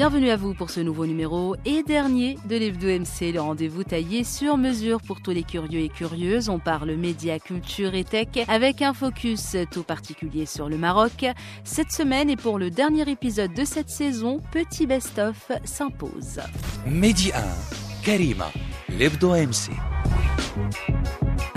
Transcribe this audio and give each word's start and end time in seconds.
Bienvenue 0.00 0.30
à 0.30 0.36
vous 0.36 0.54
pour 0.54 0.70
ce 0.70 0.80
nouveau 0.80 1.04
numéro 1.04 1.56
et 1.66 1.82
dernier 1.82 2.38
de 2.48 2.56
l'Hebdo 2.56 2.86
MC, 2.86 3.34
le 3.34 3.40
rendez-vous 3.42 3.84
taillé 3.84 4.24
sur 4.24 4.56
mesure 4.56 5.02
pour 5.02 5.20
tous 5.20 5.32
les 5.32 5.42
curieux 5.42 5.80
et 5.80 5.90
curieuses. 5.90 6.48
On 6.48 6.58
parle 6.58 6.92
médias, 6.92 7.38
culture 7.38 7.94
et 7.94 8.04
tech 8.04 8.28
avec 8.48 8.80
un 8.80 8.94
focus 8.94 9.58
tout 9.70 9.82
particulier 9.82 10.46
sur 10.46 10.70
le 10.70 10.78
Maroc. 10.78 11.26
Cette 11.64 11.92
semaine 11.92 12.30
et 12.30 12.36
pour 12.36 12.58
le 12.58 12.70
dernier 12.70 13.10
épisode 13.10 13.52
de 13.52 13.66
cette 13.66 13.90
saison, 13.90 14.40
Petit 14.52 14.86
Best-of 14.86 15.52
s'impose. 15.66 16.40
Mehdi 16.86 17.30
1, 17.34 18.02
Karima, 18.02 18.50
l'Hebdo 18.88 19.34
MC. 19.34 19.68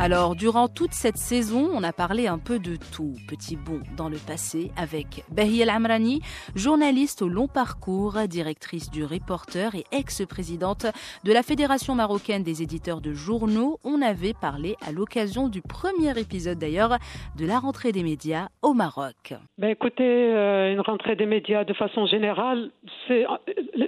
Alors, 0.03 0.35
durant 0.35 0.67
toute 0.67 0.91
cette 0.91 1.15
saison, 1.15 1.69
on 1.73 1.81
a 1.81 1.93
parlé 1.93 2.27
un 2.27 2.37
peu 2.37 2.59
de 2.59 2.75
tout. 2.93 3.15
Petit 3.29 3.55
bond 3.55 3.79
dans 3.95 4.09
le 4.09 4.17
passé 4.17 4.69
avec 4.75 5.23
Bahi 5.31 5.61
El 5.61 5.69
Amrani, 5.69 6.19
journaliste 6.57 7.21
au 7.21 7.29
long 7.29 7.47
parcours, 7.47 8.17
directrice 8.27 8.91
du 8.91 9.05
Reporter 9.05 9.73
et 9.75 9.85
ex-présidente 9.93 10.87
de 11.23 11.31
la 11.31 11.41
Fédération 11.41 11.95
marocaine 11.95 12.43
des 12.43 12.61
éditeurs 12.61 12.99
de 12.99 13.13
journaux. 13.13 13.79
On 13.85 14.01
avait 14.01 14.33
parlé 14.33 14.75
à 14.85 14.91
l'occasion 14.91 15.47
du 15.47 15.61
premier 15.61 16.19
épisode 16.19 16.59
d'ailleurs 16.59 16.97
de 17.39 17.45
la 17.45 17.59
rentrée 17.59 17.93
des 17.93 18.03
médias 18.03 18.49
au 18.61 18.73
Maroc. 18.73 19.35
Ben 19.57 19.69
écoutez, 19.69 20.03
euh, 20.03 20.73
une 20.73 20.81
rentrée 20.81 21.15
des 21.15 21.25
médias 21.25 21.63
de 21.63 21.73
façon 21.73 22.07
générale, 22.07 22.71
c'est 23.07 23.23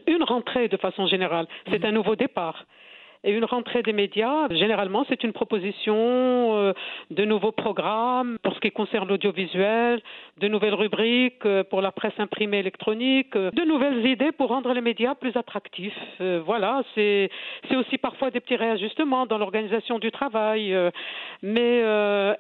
une 0.08 0.24
rentrée 0.24 0.70
de 0.70 0.78
façon 0.78 1.08
générale, 1.08 1.46
c'est 1.70 1.84
un 1.84 1.92
nouveau 1.92 2.16
départ. 2.16 2.66
Et 3.26 3.32
une 3.32 3.44
rentrée 3.44 3.82
des 3.82 3.92
médias, 3.92 4.48
généralement, 4.52 5.04
c'est 5.10 5.24
une 5.24 5.34
proposition 5.34 5.96
euh, 5.98 6.74
de 7.10 7.26
nouveaux 7.26 7.52
programmes 7.52 8.38
pour 8.44 8.54
ce 8.54 8.60
qui 8.60 8.70
concerne 8.70 9.08
l'audiovisuel, 9.10 10.00
de 10.38 10.48
nouvelles 10.48 10.76
rubriques 10.76 11.44
euh, 11.48 11.64
pour 11.64 11.82
la 11.82 11.92
presse 11.92 12.14
imprimée 12.20 12.60
électronique, 12.60 13.36
euh, 13.36 13.50
de 13.50 13.64
nouvelles 13.64 14.06
idées 14.06 14.32
pour 14.32 14.50
rendre 14.50 14.72
les 14.74 14.82
médias 14.82 15.16
plus 15.16 15.36
attractifs. 15.36 15.94
Voilà, 16.46 16.84
c'est 16.94 17.32
aussi 17.76 17.98
parfois 17.98 18.30
des 18.30 18.40
petits 18.40 18.56
réajustements 18.56 19.26
dans 19.26 19.40
l'organisation 19.40 19.98
du 19.98 20.12
travail, 20.12 20.76
mais 21.42 21.84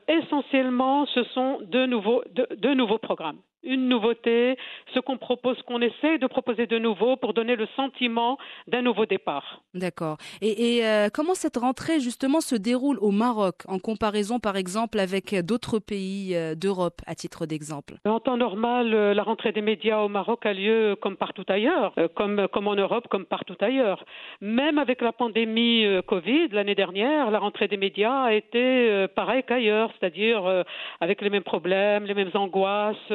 essentiellement, 0.07 1.05
ce 1.07 1.23
sont 1.23 1.59
de 1.63 1.85
nouveaux 1.85 2.23
de 2.31 2.73
nouveaux 2.73 2.99
programmes 2.99 3.39
une 3.65 3.89
nouveauté, 3.89 4.57
ce 4.93 4.99
qu'on 4.99 5.17
propose, 5.17 5.57
ce 5.57 5.63
qu'on 5.63 5.81
essaie 5.81 6.17
de 6.17 6.27
proposer 6.27 6.67
de 6.67 6.77
nouveau 6.77 7.17
pour 7.17 7.33
donner 7.33 7.55
le 7.55 7.67
sentiment 7.75 8.37
d'un 8.67 8.81
nouveau 8.81 9.05
départ. 9.05 9.61
D'accord. 9.73 10.17
Et, 10.41 10.77
et 10.77 10.85
euh, 10.85 11.09
comment 11.13 11.33
cette 11.33 11.57
rentrée 11.57 11.99
justement 11.99 12.41
se 12.41 12.55
déroule 12.55 12.97
au 12.99 13.11
Maroc 13.11 13.55
en 13.67 13.79
comparaison 13.79 14.39
par 14.39 14.55
exemple 14.55 14.99
avec 14.99 15.35
d'autres 15.45 15.79
pays 15.79 16.35
euh, 16.35 16.55
d'Europe 16.55 17.01
à 17.07 17.15
titre 17.15 17.45
d'exemple? 17.45 17.95
En 18.05 18.19
temps 18.19 18.37
normal, 18.37 18.93
euh, 18.93 19.13
la 19.13 19.23
rentrée 19.23 19.51
des 19.51 19.61
médias 19.61 19.99
au 19.99 20.07
Maroc 20.07 20.45
a 20.45 20.53
lieu 20.53 20.95
comme 21.01 21.17
partout 21.17 21.45
ailleurs, 21.49 21.93
comme, 22.15 22.47
comme 22.53 22.67
en 22.67 22.75
Europe, 22.75 23.07
comme 23.09 23.25
partout 23.25 23.57
ailleurs. 23.59 24.05
Même 24.41 24.77
avec 24.77 25.01
la 25.01 25.11
pandémie 25.11 25.85
Covid 26.07 26.49
l'année 26.51 26.75
dernière, 26.75 27.31
la 27.31 27.39
rentrée 27.39 27.67
des 27.67 27.77
médias 27.77 28.23
a 28.23 28.33
été 28.33 29.07
pareille 29.15 29.43
qu'ailleurs, 29.47 29.91
c'est-à-dire 29.97 30.63
avec 31.01 31.21
les 31.21 31.29
mêmes 31.29 31.43
problèmes, 31.43 32.05
les 32.05 32.13
mêmes 32.13 32.31
angoisses, 32.33 33.11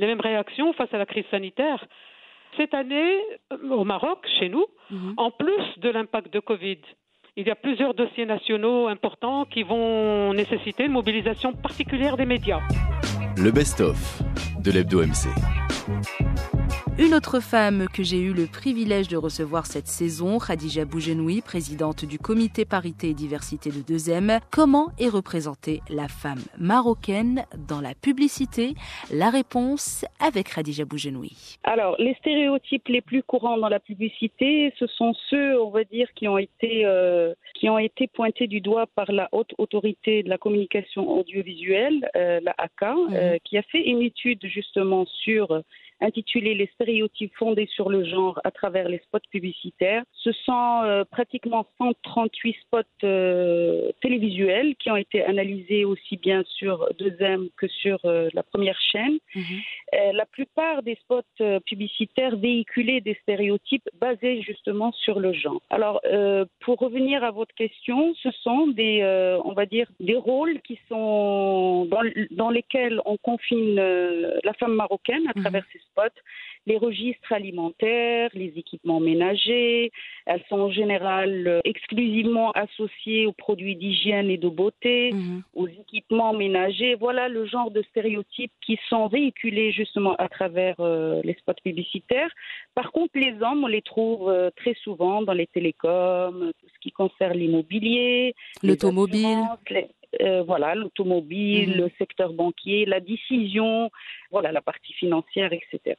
les 0.00 0.06
mêmes 0.06 0.20
réactions 0.20 0.72
face 0.72 0.92
à 0.92 0.98
la 0.98 1.06
crise 1.06 1.24
sanitaire. 1.30 1.84
Cette 2.56 2.74
année, 2.74 3.12
euh, 3.52 3.70
au 3.70 3.84
Maroc, 3.84 4.26
chez 4.38 4.48
nous, 4.48 4.66
Mhm. 4.90 5.14
en 5.18 5.30
plus 5.30 5.62
de 5.76 5.88
l'impact 5.90 6.32
de 6.32 6.40
Covid, 6.40 6.78
il 7.36 7.46
y 7.46 7.50
a 7.50 7.54
plusieurs 7.54 7.94
dossiers 7.94 8.26
nationaux 8.26 8.88
importants 8.88 9.44
qui 9.44 9.62
vont 9.62 10.32
nécessiter 10.34 10.84
une 10.86 10.92
mobilisation 10.92 11.52
particulière 11.52 12.16
des 12.16 12.26
médias. 12.26 12.60
Le 13.36 13.50
best-of 13.52 14.22
de 14.64 14.70
l'Hebdo 14.72 15.00
MC. 15.02 15.28
Une 17.00 17.14
autre 17.14 17.40
femme 17.40 17.86
que 17.88 18.02
j'ai 18.02 18.18
eu 18.18 18.34
le 18.34 18.44
privilège 18.44 19.08
de 19.08 19.16
recevoir 19.16 19.64
cette 19.64 19.86
saison, 19.86 20.38
Khadija 20.38 20.84
Boujenoui, 20.84 21.40
présidente 21.40 22.04
du 22.04 22.18
comité 22.18 22.66
parité 22.66 23.08
et 23.08 23.14
diversité 23.14 23.70
de 23.70 23.80
2M. 23.80 24.40
Comment 24.50 24.88
est 24.98 25.08
représentée 25.08 25.80
la 25.88 26.08
femme 26.08 26.42
marocaine 26.58 27.46
dans 27.56 27.80
la 27.80 27.94
publicité? 27.94 28.74
La 29.10 29.30
réponse 29.30 30.04
avec 30.20 30.50
Khadija 30.54 30.84
Boujenoui. 30.84 31.56
Alors, 31.64 31.96
les 31.98 32.12
stéréotypes 32.16 32.88
les 32.88 33.00
plus 33.00 33.22
courants 33.22 33.56
dans 33.56 33.70
la 33.70 33.80
publicité, 33.80 34.70
ce 34.78 34.86
sont 34.86 35.14
ceux, 35.30 35.58
on 35.58 35.70
va 35.70 35.84
dire, 35.84 36.06
qui 36.14 36.28
ont 36.28 36.36
été 36.36 36.84
euh, 36.84 37.32
qui 37.54 37.70
ont 37.70 37.78
été 37.78 38.08
pointés 38.08 38.46
du 38.46 38.60
doigt 38.60 38.86
par 38.94 39.10
la 39.10 39.30
haute 39.32 39.54
autorité 39.56 40.22
de 40.22 40.28
la 40.28 40.36
communication 40.36 41.10
audiovisuelle, 41.10 42.10
euh, 42.14 42.40
la 42.42 42.54
ACA, 42.58 42.94
euh, 43.12 43.38
qui 43.42 43.56
a 43.56 43.62
fait 43.62 43.86
une 43.86 44.02
étude 44.02 44.44
justement 44.44 45.06
sur 45.06 45.62
intitulée 46.00 46.54
Les 46.54 46.68
stéréotypes 46.74 47.34
fondés 47.36 47.66
sur 47.66 47.88
le 47.90 48.04
genre 48.04 48.40
à 48.44 48.50
travers 48.50 48.88
les 48.88 48.98
spots 48.98 49.18
publicitaires. 49.30 50.02
Ce 50.12 50.32
sont 50.32 50.82
euh, 50.84 51.04
pratiquement 51.04 51.66
138 51.78 52.56
spots 52.62 52.78
euh, 53.04 53.90
télévisuels 54.00 54.76
qui 54.76 54.90
ont 54.90 54.96
été 54.96 55.22
analysés 55.22 55.84
aussi 55.84 56.16
bien 56.16 56.42
sur 56.46 56.88
2M 56.98 57.48
que 57.56 57.68
sur 57.68 57.98
euh, 58.04 58.28
la 58.34 58.42
première 58.42 58.78
chaîne. 58.80 59.18
Euh, 59.36 60.12
la 60.12 60.26
plupart 60.26 60.82
des 60.82 60.96
spots 60.96 61.60
publicitaires 61.66 62.36
véhiculaient 62.36 63.00
des 63.00 63.16
stéréotypes 63.22 63.88
basés 64.00 64.42
justement 64.42 64.92
sur 64.92 65.20
le 65.20 65.32
genre. 65.32 65.60
Alors, 65.70 66.00
pour 66.60 66.78
revenir 66.78 67.24
à 67.24 67.30
votre 67.30 67.54
question, 67.54 68.14
ce 68.22 68.30
sont 68.42 68.68
des, 68.68 69.02
on 69.44 69.52
va 69.52 69.66
dire, 69.66 69.90
des 70.00 70.16
rôles 70.16 70.60
qui 70.62 70.78
sont 70.88 71.86
dans, 71.86 72.02
dans 72.30 72.50
lesquels 72.50 73.00
on 73.04 73.16
confine 73.16 73.74
la 73.76 74.52
femme 74.54 74.74
marocaine 74.74 75.26
à 75.28 75.32
Mhm. 75.36 75.42
travers 75.42 75.64
ces 75.72 75.80
spots, 75.90 76.20
les 76.66 76.76
registres 76.76 77.32
alimentaires, 77.32 78.30
les 78.34 78.52
équipements 78.56 79.00
ménagers. 79.00 79.90
Elles 80.26 80.42
sont 80.48 80.60
en 80.60 80.70
général 80.70 81.46
euh, 81.46 81.60
exclusivement 81.64 82.50
associées 82.52 83.26
aux 83.26 83.32
produits 83.32 83.76
d'hygiène 83.76 84.30
et 84.30 84.36
de 84.38 84.48
beauté 84.48 85.10
Mhm. 85.12 85.42
aux 85.54 85.68
équipements 85.68 86.32
ménagers. 86.32 86.94
Voilà 86.94 87.28
le 87.28 87.46
genre 87.46 87.70
de 87.70 87.82
stéréotypes 87.90 88.52
qui 88.64 88.78
sont 88.88 89.08
véhiculés 89.08 89.72
justement 89.72 90.14
à 90.16 90.28
travers 90.28 90.76
euh, 90.80 91.20
les 91.24 91.34
spots 91.34 91.52
publicitaires. 91.64 92.30
Par 92.74 92.92
contre, 92.92 93.18
les 93.18 93.34
hommes, 93.42 93.64
on 93.64 93.66
les 93.66 93.82
trouve 93.82 94.28
euh, 94.28 94.50
très 94.56 94.74
souvent 94.84 95.22
dans 95.22 95.32
les 95.32 95.46
télécoms, 95.46 96.52
tout 96.60 96.68
ce 96.74 96.78
qui 96.80 96.90
concerne 96.92 97.36
l'immobilier, 97.36 98.34
L'automobile. 98.62 99.38
les- 99.70 99.86
euh, 100.20 100.42
voilà, 100.42 100.74
l'automobile, 100.74 101.70
Mhm. 101.70 101.76
le 101.76 101.90
secteur 101.98 102.32
banquier, 102.32 102.84
la 102.86 103.00
décision, 103.00 103.90
voilà, 104.30 104.50
la 104.52 104.60
partie 104.60 104.92
financière, 104.94 105.52
etc. 105.52 105.96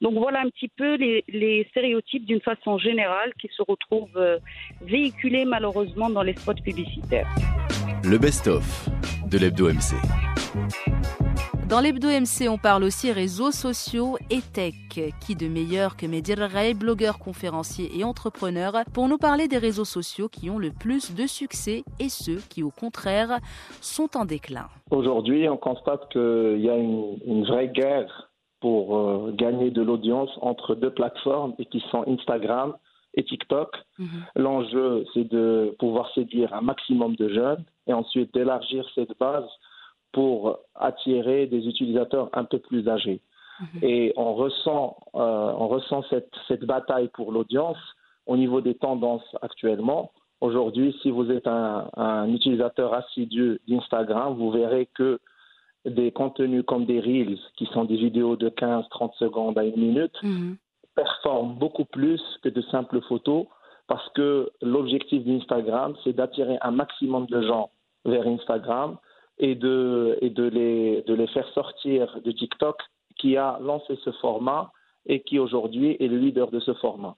Donc 0.00 0.14
voilà 0.14 0.40
un 0.40 0.50
petit 0.50 0.68
peu 0.68 0.96
les, 0.96 1.24
les 1.28 1.64
stéréotypes 1.70 2.26
d'une 2.26 2.40
façon 2.40 2.78
générale 2.78 3.32
qui 3.40 3.48
se 3.56 3.62
retrouvent 3.62 4.16
euh, 4.16 4.38
véhiculés 4.82 5.44
malheureusement 5.44 6.10
dans 6.10 6.22
les 6.22 6.34
spots 6.34 6.54
publicitaires. 6.62 7.28
Le 8.04 8.18
best-of 8.18 8.88
de 9.30 9.38
l'Hebdo 9.38 9.68
MC. 9.72 9.94
Dans 11.68 11.80
l'Hebdo 11.80 12.06
MC, 12.06 12.48
on 12.48 12.58
parle 12.58 12.84
aussi 12.84 13.10
réseaux 13.10 13.50
sociaux 13.50 14.16
et 14.30 14.40
tech. 14.54 14.74
Qui 15.20 15.34
de 15.34 15.48
meilleur 15.48 15.96
que 15.96 16.06
Medir 16.06 16.38
Ray, 16.38 16.74
blogueur, 16.74 17.18
conférencier 17.18 17.90
et 17.98 18.04
entrepreneur, 18.04 18.72
pour 18.94 19.08
nous 19.08 19.18
parler 19.18 19.48
des 19.48 19.58
réseaux 19.58 19.84
sociaux 19.84 20.28
qui 20.28 20.48
ont 20.48 20.58
le 20.58 20.70
plus 20.70 21.12
de 21.12 21.26
succès 21.26 21.82
et 21.98 22.08
ceux 22.08 22.38
qui, 22.48 22.62
au 22.62 22.70
contraire, 22.70 23.40
sont 23.80 24.16
en 24.16 24.24
déclin? 24.24 24.68
Aujourd'hui, 24.92 25.48
on 25.48 25.56
constate 25.56 26.08
qu'il 26.12 26.60
y 26.60 26.70
a 26.70 26.76
une, 26.76 27.18
une 27.26 27.44
vraie 27.44 27.68
guerre 27.68 28.30
pour 28.60 28.96
euh, 28.96 29.32
gagner 29.32 29.72
de 29.72 29.82
l'audience 29.82 30.30
entre 30.42 30.76
deux 30.76 30.94
plateformes 30.94 31.54
et 31.58 31.66
qui 31.66 31.82
sont 31.90 32.04
Instagram 32.06 32.76
et 33.14 33.24
TikTok. 33.24 33.76
L'enjeu, 34.36 35.04
c'est 35.14 35.28
de 35.28 35.74
pouvoir 35.80 36.12
séduire 36.14 36.54
un 36.54 36.60
maximum 36.60 37.16
de 37.16 37.28
jeunes 37.28 37.64
et 37.88 37.92
ensuite 37.92 38.32
d'élargir 38.34 38.86
cette 38.94 39.18
base 39.18 39.48
pour 40.16 40.60
attirer 40.74 41.46
des 41.46 41.68
utilisateurs 41.68 42.30
un 42.32 42.44
peu 42.44 42.58
plus 42.58 42.88
âgés. 42.88 43.20
Et 43.82 44.14
on 44.16 44.32
ressent, 44.34 44.96
euh, 45.14 45.52
on 45.62 45.68
ressent 45.68 46.02
cette, 46.08 46.32
cette 46.48 46.64
bataille 46.64 47.08
pour 47.08 47.32
l'audience 47.32 47.76
au 48.24 48.38
niveau 48.38 48.62
des 48.62 48.74
tendances 48.74 49.28
actuellement. 49.42 50.12
Aujourd'hui, 50.40 50.96
si 51.02 51.10
vous 51.10 51.30
êtes 51.30 51.46
un, 51.46 51.90
un 51.98 52.28
utilisateur 52.32 52.94
assidu 52.94 53.60
d'Instagram, 53.68 54.32
vous 54.40 54.50
verrez 54.50 54.88
que 54.94 55.20
des 55.84 56.12
contenus 56.12 56.64
comme 56.66 56.86
des 56.86 57.00
Reels, 57.00 57.38
qui 57.58 57.66
sont 57.74 57.84
des 57.84 57.96
vidéos 57.96 58.36
de 58.36 58.48
15-30 58.48 59.12
secondes 59.18 59.58
à 59.58 59.64
une 59.64 59.80
minute, 59.88 60.16
Mhm. 60.22 60.56
performent 60.94 61.54
beaucoup 61.58 61.84
plus 61.84 62.22
que 62.42 62.48
de 62.48 62.62
simples 62.72 63.02
photos 63.02 63.44
parce 63.86 64.08
que 64.14 64.50
l'objectif 64.62 65.22
d'Instagram, 65.26 65.94
c'est 66.02 66.14
d'attirer 66.14 66.56
un 66.62 66.70
maximum 66.70 67.26
de 67.26 67.42
gens 67.42 67.68
vers 68.06 68.26
Instagram 68.26 68.96
et 69.38 69.54
de, 69.54 70.18
et 70.20 70.30
de, 70.30 70.44
les, 70.44 71.02
de 71.02 71.14
les 71.14 71.26
faire 71.28 71.48
sortir 71.50 72.20
de 72.24 72.32
TikTok 72.32 72.80
qui 73.18 73.36
a 73.36 73.58
lancé 73.60 73.98
ce 74.04 74.10
format 74.12 74.72
et 75.06 75.20
qui 75.20 75.38
aujourd'hui 75.38 75.96
est 76.00 76.08
le 76.08 76.18
leader 76.18 76.50
de 76.50 76.60
ce 76.60 76.74
format. 76.74 77.16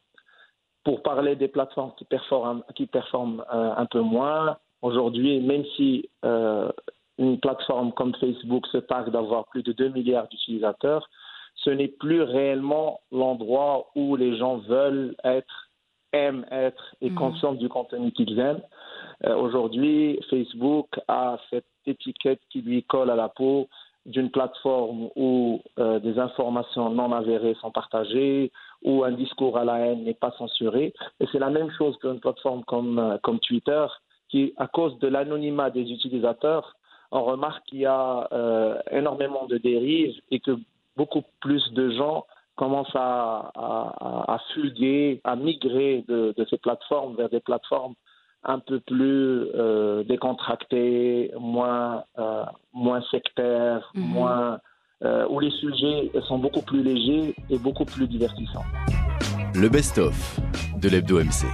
Pour 0.85 1.03
parler 1.03 1.37
des 1.37 1.49
plateformes 1.49 1.93
qui 1.97 2.05
performent, 2.05 2.62
qui 2.75 2.87
performent 2.87 3.44
euh, 3.53 3.73
un 3.76 3.87
peu 3.87 4.00
moins, 4.00 4.59
aujourd'hui, 4.82 5.41
même 5.41 5.65
si 5.76 6.09
euh, 6.25 6.70
une 7.19 7.38
plateforme 7.41 7.93
comme 7.93 8.15
Facebook 8.17 8.67
se 8.69 8.79
targue 8.79 9.11
d'avoir 9.11 9.47
plus 9.47 9.62
de 9.62 9.73
2 9.73 9.88
milliards 9.88 10.29
d'utilisateurs, 10.29 11.09
ce 11.56 11.70
n'est 11.70 11.88
plus 11.88 12.23
réellement 12.23 13.00
l'endroit 13.11 13.91
où 13.97 14.17
les 14.17 14.37
gens 14.37 14.59
veulent 14.59 15.17
être, 15.25 15.70
aiment 16.12 16.47
être 16.50 16.94
et 17.00 17.11
mmh. 17.11 17.15
consomment 17.17 17.59
du 17.59 17.69
contenu 17.69 18.12
qu'ils 18.12 18.38
aiment. 18.38 18.62
Euh, 19.26 19.37
aujourd'hui, 19.37 20.20
Facebook 20.31 20.88
a 21.09 21.38
cette 21.50 21.67
étiquette 21.88 22.40
qui 22.50 22.62
lui 22.62 22.82
colle 22.82 23.11
à 23.11 23.17
la 23.17 23.29
peau 23.29 23.69
d'une 24.06 24.31
plateforme 24.31 25.11
où 25.17 25.61
euh, 25.79 25.99
des 25.99 26.19
informations 26.19 26.88
non 26.90 27.12
avérées 27.12 27.55
sont 27.61 27.70
partagées, 27.70 28.50
où 28.82 29.05
un 29.05 29.12
discours 29.12 29.58
à 29.58 29.64
la 29.64 29.79
haine 29.81 30.05
n'est 30.05 30.14
pas 30.14 30.32
censuré. 30.38 30.94
Et 31.20 31.26
c'est 31.31 31.38
la 31.38 31.50
même 31.50 31.70
chose 31.73 31.96
qu'une 31.99 32.20
plateforme 32.20 32.64
comme, 32.64 32.99
euh, 32.99 33.38
Twitter, 33.43 33.87
qui, 34.31 34.55
à 34.56 34.67
cause 34.67 34.99
de 34.99 35.08
l'anonymat 35.08 35.70
des 35.70 35.90
utilisateurs, 35.90 36.75
on 37.11 37.23
remarque 37.25 37.64
qu'il 37.67 37.81
y 37.81 37.87
a 37.87 38.29
euh, 38.32 38.79
énormément 38.91 39.46
de 39.46 39.58
dérives 39.58 40.19
et 40.31 40.41
que 40.41 40.58
beaucoup 40.96 41.23
plus 41.41 41.62
de 41.73 41.91
gens 41.91 42.26
commencent 42.56 42.96
à, 42.96 43.52
à, 43.55 44.34
à 44.34 44.38
fuguer, 44.52 45.20
à 45.25 45.37
migrer 45.37 46.05
de, 46.08 46.34
ces 46.50 46.58
plateformes 46.58 47.14
vers 47.14 47.29
des 47.29 47.41
plateformes 47.41 47.94
un 48.44 48.58
peu 48.58 48.81
plus 48.81 49.46
euh, 49.55 50.05
décontractées, 50.05 51.31
moins, 51.38 52.05
euh, 52.19 52.44
moins 52.73 53.02
sectaires, 53.11 53.90
mm 53.94 54.00
-hmm. 54.00 54.06
moins, 54.06 54.58
euh, 55.05 55.26
où 55.31 55.40
les 55.40 55.50
sujets 55.50 56.11
sont 56.29 56.38
beaucoup 56.38 56.62
plus 56.62 56.82
légers 56.82 57.35
et 57.50 57.58
beaucoup 57.58 57.85
plus 57.85 58.06
divertissants. 58.06 58.67
Le 59.55 59.69
best-of 59.69 60.40
de 60.82 60.88
l'Hebdo 60.88 61.19
MC. 61.19 61.46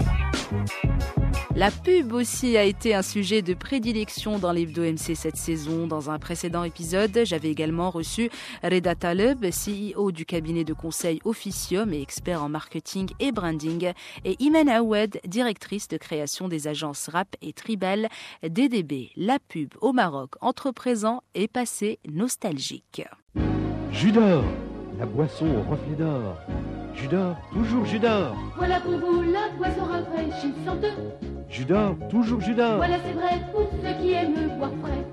La 1.57 1.71
pub 1.71 2.13
aussi 2.13 2.57
a 2.57 2.65
été 2.65 2.95
un 2.95 3.03
sujet 3.03 3.41
de 3.41 3.55
prédilection 3.55 4.41
dans 4.41 4.51
l'Hebdo 4.51 4.83
MC 4.83 5.15
cette 5.15 5.37
saison. 5.37 5.87
Dans 5.87 6.11
un 6.11 6.19
précédent 6.19 6.65
épisode, 6.65 7.21
j'avais 7.23 7.49
également 7.49 7.91
reçu 7.91 8.29
Reda 8.65 8.97
Taleb, 8.97 9.45
CEO 9.45 10.11
du 10.11 10.27
cabinet 10.27 10.65
de 10.65 10.73
conseil 10.73 11.21
Officium 11.25 11.93
et 11.93 12.03
expert 12.03 12.43
en 12.43 12.49
marketing 12.49 13.11
et 13.21 13.31
branding, 13.31 13.93
et 14.25 14.37
Imen 14.41 14.69
Awed, 14.69 15.21
directrice 15.27 15.87
de 15.87 15.97
création 15.97 16.49
des 16.49 16.67
agences 16.67 17.09
rap 17.09 17.29
et 17.41 17.53
tribal 17.53 18.09
DDB. 18.43 19.11
La 19.17 19.39
pub 19.39 19.75
au 19.81 19.93
Maroc 19.93 20.33
entre 20.41 20.73
présent 20.73 21.23
et 21.37 21.47
passé 21.47 22.01
nostalgique. 22.11 23.03
Judor, 23.93 24.43
la 24.99 25.07
boisson 25.07 25.47
au 25.47 25.71
reflet 25.71 25.95
d'or. 25.97 26.37
Judor, 26.95 27.37
toujours 27.53 27.85
Judor. 27.85 28.37
Voilà 28.57 28.81
pour 28.81 28.93
vous 28.93 29.23
la 29.23 29.49
boisson 29.57 29.85
rafraîchissante. 29.85 30.87
Judor, 31.49 31.97
toujours 32.11 32.41
Judor. 32.41 32.77
Voilà, 32.77 32.97
c'est 33.05 33.13
vrai 33.13 33.41
pour 33.53 33.69
ceux 33.71 34.03
qui 34.03 34.13
aiment 34.13 34.59
boire 34.59 34.71
frais. 34.83 35.05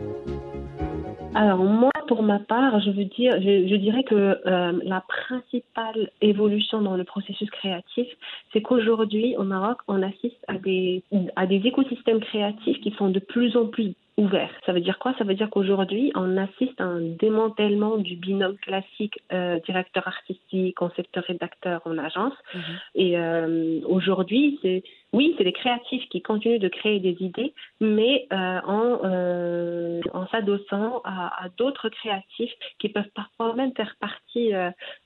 Alors 1.33 1.59
moi, 1.59 1.91
pour 2.07 2.23
ma 2.23 2.39
part, 2.39 2.79
je 2.81 2.91
veux 2.91 3.05
dire, 3.05 3.33
je, 3.39 3.67
je 3.67 3.75
dirais 3.75 4.03
que 4.03 4.15
euh, 4.15 4.79
la 4.83 5.01
principale 5.01 6.11
évolution 6.21 6.81
dans 6.81 6.97
le 6.97 7.03
processus 7.03 7.49
créatif, 7.49 8.07
c'est 8.51 8.61
qu'aujourd'hui 8.61 9.35
au 9.37 9.43
Maroc, 9.43 9.77
on 9.87 10.03
assiste 10.03 10.43
à 10.47 10.57
des 10.57 11.03
à 11.35 11.47
des 11.47 11.61
écosystèmes 11.65 12.19
créatifs 12.19 12.81
qui 12.81 12.91
sont 12.97 13.09
de 13.09 13.19
plus 13.19 13.55
en 13.55 13.65
plus 13.67 13.93
ouvert. 14.21 14.51
Ça 14.65 14.71
veut 14.71 14.81
dire 14.81 14.99
quoi? 14.99 15.13
Ça 15.17 15.23
veut 15.23 15.33
dire 15.33 15.49
qu'aujourd'hui, 15.49 16.11
on 16.15 16.37
assiste 16.37 16.79
à 16.79 16.85
un 16.85 17.01
démantèlement 17.01 17.97
du 17.97 18.15
binôme 18.15 18.57
classique 18.57 19.17
euh, 19.33 19.59
directeur 19.65 20.07
artistique, 20.07 20.75
concepteur-rédacteur 20.75 21.81
en 21.85 21.97
agence. 21.97 22.33
Mmh. 22.53 22.59
Et 22.95 23.17
euh, 23.17 23.79
aujourd'hui, 23.85 24.59
c'est 24.61 24.83
oui, 25.13 25.35
c'est 25.37 25.43
des 25.43 25.51
créatifs 25.51 26.07
qui 26.07 26.21
continuent 26.21 26.59
de 26.59 26.69
créer 26.69 27.01
des 27.01 27.17
idées, 27.19 27.53
mais 27.81 28.27
euh, 28.31 28.59
en, 28.65 30.17
en 30.17 30.27
s'adossant 30.27 31.01
à, 31.03 31.43
à 31.43 31.49
d'autres 31.57 31.89
créatifs 31.89 32.53
qui 32.79 32.87
peuvent 32.87 33.11
parfois 33.13 33.53
même 33.55 33.73
faire 33.75 33.93
partie 33.99 34.53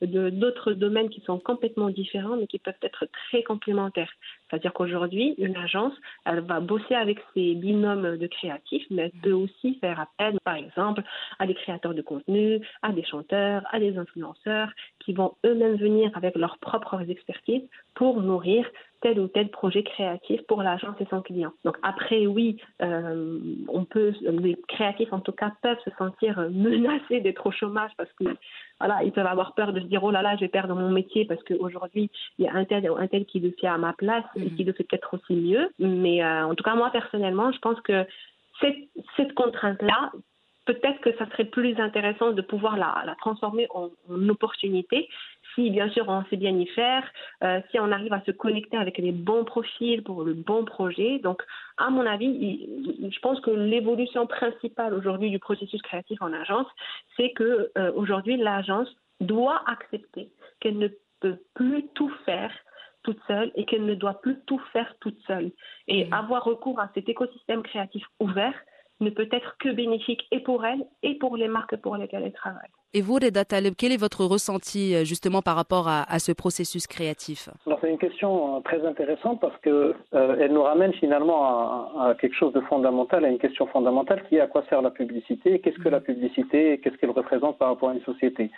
de 0.02 0.30
d'autres 0.30 0.74
domaines 0.74 1.10
qui 1.10 1.22
sont 1.22 1.40
complètement 1.40 1.90
différents, 1.90 2.38
mais 2.38 2.46
qui 2.46 2.60
peuvent 2.60 2.84
être 2.84 3.08
très 3.26 3.42
complémentaires. 3.42 4.12
C'est-à-dire 4.50 4.74
qu'aujourd'hui, 4.74 5.36
une 5.38 5.58
agence, 5.58 5.94
elle 6.26 6.42
va 6.42 6.60
bosser 6.60 6.96
avec 6.96 7.20
ses 7.34 7.56
binômes 7.56 8.18
de 8.18 8.28
créatifs, 8.28 8.86
mais 8.92 9.04
elle 9.04 9.22
peut 9.22 9.32
aussi 9.32 9.76
faire 9.80 10.00
appel, 10.00 10.38
par 10.44 10.56
exemple, 10.56 11.02
à 11.40 11.48
des 11.48 11.56
créateurs 11.56 11.94
de 11.94 12.02
contenu, 12.02 12.62
à 12.82 12.92
des 12.92 13.04
chanteurs, 13.04 13.64
à 13.72 13.80
des 13.80 13.98
influenceurs, 13.98 14.70
qui 15.00 15.14
vont 15.14 15.36
eux-mêmes 15.46 15.78
venir 15.78 16.12
avec 16.16 16.36
leurs 16.36 16.58
propres 16.60 17.10
expertises 17.10 17.68
pour 17.96 18.22
nourrir 18.22 18.66
tel 19.06 19.20
ou 19.20 19.28
tel 19.28 19.50
projet 19.50 19.84
créatif 19.84 20.42
pour 20.48 20.64
l'agence 20.64 20.96
et 21.00 21.06
son 21.12 21.22
client. 21.22 21.52
Donc 21.64 21.78
après, 21.84 22.26
oui, 22.26 22.58
euh, 22.82 23.38
on 23.68 23.86
peut, 23.86 24.16
les 24.22 24.58
créatifs 24.68 25.14
en 25.14 25.20
tout 25.20 25.32
cas 25.32 25.52
peuvent 25.62 25.78
se 25.86 25.92
sentir 25.92 26.40
menacés 26.50 27.22
d'être 27.22 27.46
au 27.46 27.52
chômage 27.52 27.92
parce 27.98 28.12
que 28.14 28.24
voilà, 28.80 29.04
ils 29.04 29.12
peuvent 29.12 29.28
avoir 29.28 29.54
peur 29.54 29.74
de 29.74 29.80
se 29.80 29.86
dire 29.86 30.04
oh 30.04 30.10
là 30.10 30.24
là, 30.24 30.36
je 30.38 30.42
vais 30.42 30.48
perdre 30.48 30.74
mon 30.74 30.90
métier 30.90 31.24
parce 31.26 31.44
qu'aujourd'hui 31.44 32.10
il 32.40 32.46
y 32.46 32.48
a 32.48 32.56
un 32.56 32.66
tel 32.66 32.90
ou 32.90 32.96
un 32.98 33.06
tel 33.06 33.26
qui 33.28 33.40
le 33.40 33.54
fait 33.62 33.68
à 33.68 33.78
ma 33.78 33.94
place 33.94 34.26
et 34.36 34.50
qui 34.56 34.64
le 34.64 34.74
fait 34.74 34.86
peut-être 34.86 35.14
aussi 35.14 35.36
mieux. 35.36 35.70
Mais 35.78 36.24
euh, 36.24 36.48
en 36.48 36.56
tout 36.56 36.64
cas 36.64 36.74
moi 36.74 36.90
personnellement, 36.90 37.52
je 37.52 37.60
pense 37.60 37.80
que 37.82 38.08
cette, 38.60 38.90
cette 39.18 39.34
contrainte-là, 39.36 40.14
peut-être 40.66 41.00
que 41.02 41.16
ça 41.18 41.30
serait 41.30 41.46
plus 41.46 41.80
intéressant 41.80 42.32
de 42.32 42.42
pouvoir 42.42 42.76
la, 42.76 43.04
la 43.06 43.14
transformer 43.16 43.68
en, 43.70 43.90
en, 44.10 44.30
opportunité 44.30 45.08
si 45.56 45.70
bien 45.72 45.90
sûr 45.90 46.06
on 46.08 46.24
sait 46.26 46.38
bien 46.38 46.56
y 46.58 46.68
faire, 46.68 47.04
euh, 47.44 47.60
si 47.72 47.80
on 47.80 47.92
arrive 47.92 48.14
à 48.14 48.22
se 48.22 48.32
connecter 48.32 48.78
avec 48.78 48.98
les 48.98 49.12
bons 49.12 49.46
profils 49.46 50.04
pour 50.04 50.24
le 50.24 50.34
bon 50.34 50.66
projet. 50.66 51.20
Donc, 51.20 51.42
à 51.78 51.90
mon 51.90 52.06
avis, 52.06 52.28
il, 52.28 53.12
je 53.12 53.20
pense 53.20 53.40
que 53.40 53.52
l'évolution 53.52 54.28
principale 54.28 54.94
aujourd'hui 54.94 55.32
du 55.32 55.40
processus 55.40 55.82
créatif 55.82 56.22
en 56.22 56.34
agence, 56.34 56.68
c'est 57.18 57.32
que 57.32 57.72
euh, 57.78 57.92
aujourd'hui 57.96 58.38
l'agence 58.38 58.90
doit 59.22 59.64
accepter 59.68 60.30
qu'elle 60.60 60.78
ne 60.78 60.90
peut 61.22 61.40
plus 61.54 61.88
tout 61.96 62.12
faire 62.26 62.52
toute 63.04 63.20
seule 63.28 63.52
et 63.56 63.66
qu'elle 63.66 63.86
ne 63.86 63.96
doit 63.96 64.20
plus 64.22 64.38
tout 64.46 64.62
faire 64.74 64.94
toute 65.00 65.20
seule. 65.26 65.52
Et 65.88 66.06
mmh. 66.06 66.14
avoir 66.14 66.44
recours 66.44 66.80
à 66.80 66.90
cet 66.94 67.08
écosystème 67.08 67.64
créatif 67.64 68.04
ouvert 68.20 68.56
ne 69.00 69.10
peut 69.10 69.30
être 69.32 69.58
que 69.60 69.70
bénéfique 69.70 70.26
et 70.32 70.40
pour 70.40 70.66
elle 70.66 70.86
et 71.04 71.16
pour 71.16 71.38
les 71.38 71.48
marques 71.48 71.76
pour 71.78 71.98
lesquelles 71.98 72.24
elle 72.24 72.34
travaille. 72.34 72.70
Et 72.94 73.02
vous, 73.02 73.16
Reda 73.16 73.44
Taleb, 73.44 73.74
quel 73.78 73.92
est 73.92 73.98
votre 73.98 74.24
ressenti 74.24 75.06
justement 75.06 75.42
par 75.42 75.56
rapport 75.56 75.88
à, 75.88 76.04
à 76.10 76.20
ce 76.20 76.32
processus 76.32 76.88
créatif? 76.88 77.50
C'est 77.86 77.92
une 77.92 77.98
question 78.00 78.62
très 78.62 78.86
intéressante 78.86 79.40
parce 79.40 79.56
qu'elle 79.62 79.94
euh, 80.14 80.48
nous 80.48 80.64
ramène 80.64 80.94
finalement 80.94 81.44
à, 81.46 82.10
à, 82.10 82.16
quelque 82.16 82.36
chose 82.36 82.54
de 82.54 82.62
fondamental, 82.62 83.24
à 83.26 83.30
une 83.30 83.38
question 83.38 83.68
fondamentale 83.68 84.24
qui 84.28 84.38
est 84.38 84.40
à 84.40 84.48
quoi 84.48 84.64
sert 84.70 84.82
la 84.82 84.90
publicité, 84.90 85.60
qu'est-ce 85.60 85.78
que 85.78 85.90
la 85.90 86.00
publicité, 86.00 86.80
qu'est-ce 86.80 86.98
qu'elle 86.98 87.12
représente 87.12 87.58
par 87.58 87.70
rapport 87.70 87.90
à 87.90 87.94
une 87.94 88.02
société. 88.02 88.50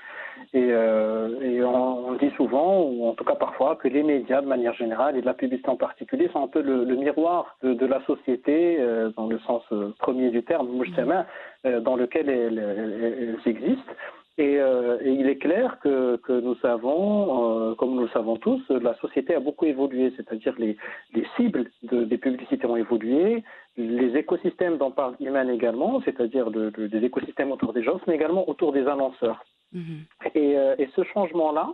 Et, 0.53 0.69
euh, 0.72 1.41
et 1.41 1.63
on, 1.63 2.10
on, 2.10 2.13
dit 2.13 2.31
souvent, 2.38 2.84
ou 2.84 3.07
en 3.07 3.13
tout 3.13 3.25
cas 3.25 3.36
parfois, 3.36 3.75
que 3.75 3.88
les 3.88 4.03
médias 4.03 4.41
de 4.41 4.48
manière 4.48 4.74
générale 4.75 5.17
et 5.17 5.22
de 5.22 5.25
la 5.25 5.34
publicité 5.34 5.69
en 5.69 5.75
particulier 5.75 6.29
sont 6.31 6.43
un 6.43 6.48
peu 6.48 6.62
le, 6.62 6.86
le 6.86 6.96
miroir 6.96 7.57
de, 7.63 7.74
de, 7.74 7.86
la 7.86 8.01
société 8.05 8.77
euh, 8.79 9.10
dans 9.17 9.27
le 9.27 9.39
sens 9.39 9.63
euh, 9.72 9.93
premier 10.00 10.29
du 10.29 10.43
terme, 10.43 10.69
mujtama, 10.69 11.19
euh, 11.22 11.25
dans 11.64 11.96
lequel 11.96 12.30
elles, 12.30 12.60
elles, 12.60 13.38
elles 13.46 13.52
existent. 13.52 13.94
Et, 14.40 14.60
euh, 14.60 15.00
et, 15.02 15.12
il 15.14 15.28
est 15.28 15.38
clair 15.38 15.80
que, 15.82 16.18
que 16.18 16.34
nous 16.40 16.56
savons, 16.58 17.72
euh, 17.72 17.76
comme 17.76 17.96
nous 17.96 18.04
le 18.04 18.10
savons 18.10 18.38
tous, 18.38 18.62
la 18.70 18.94
société 18.96 19.34
a 19.34 19.40
beaucoup 19.40 19.66
évolué, 19.66 20.14
c'est-à-dire 20.16 20.54
les, 20.60 20.78
les 21.16 21.26
cibles 21.36 21.66
de, 21.82 22.04
des 22.04 22.20
publicités 22.20 22.68
ont 22.68 22.76
évolué, 22.76 23.44
les 23.78 24.16
écosystèmes 24.16 24.78
dont 24.78 24.92
parle 24.92 25.16
Iman 25.20 25.50
également, 25.50 26.02
c'est-à-dire 26.06 26.52
de, 26.52 26.70
de, 26.70 26.86
des 26.86 27.04
écosystèmes 27.04 27.52
autour 27.52 27.74
des 27.74 27.82
gens, 27.82 28.00
mais 28.06 28.14
également 28.14 28.48
autour 28.48 28.74
des 28.74 28.86
annonceurs. 28.88 29.44
-hmm. 29.74 30.00
et, 30.36 30.58
euh, 30.58 30.76
et, 30.82 30.88
ce 30.96 31.04
changement-là, 31.14 31.68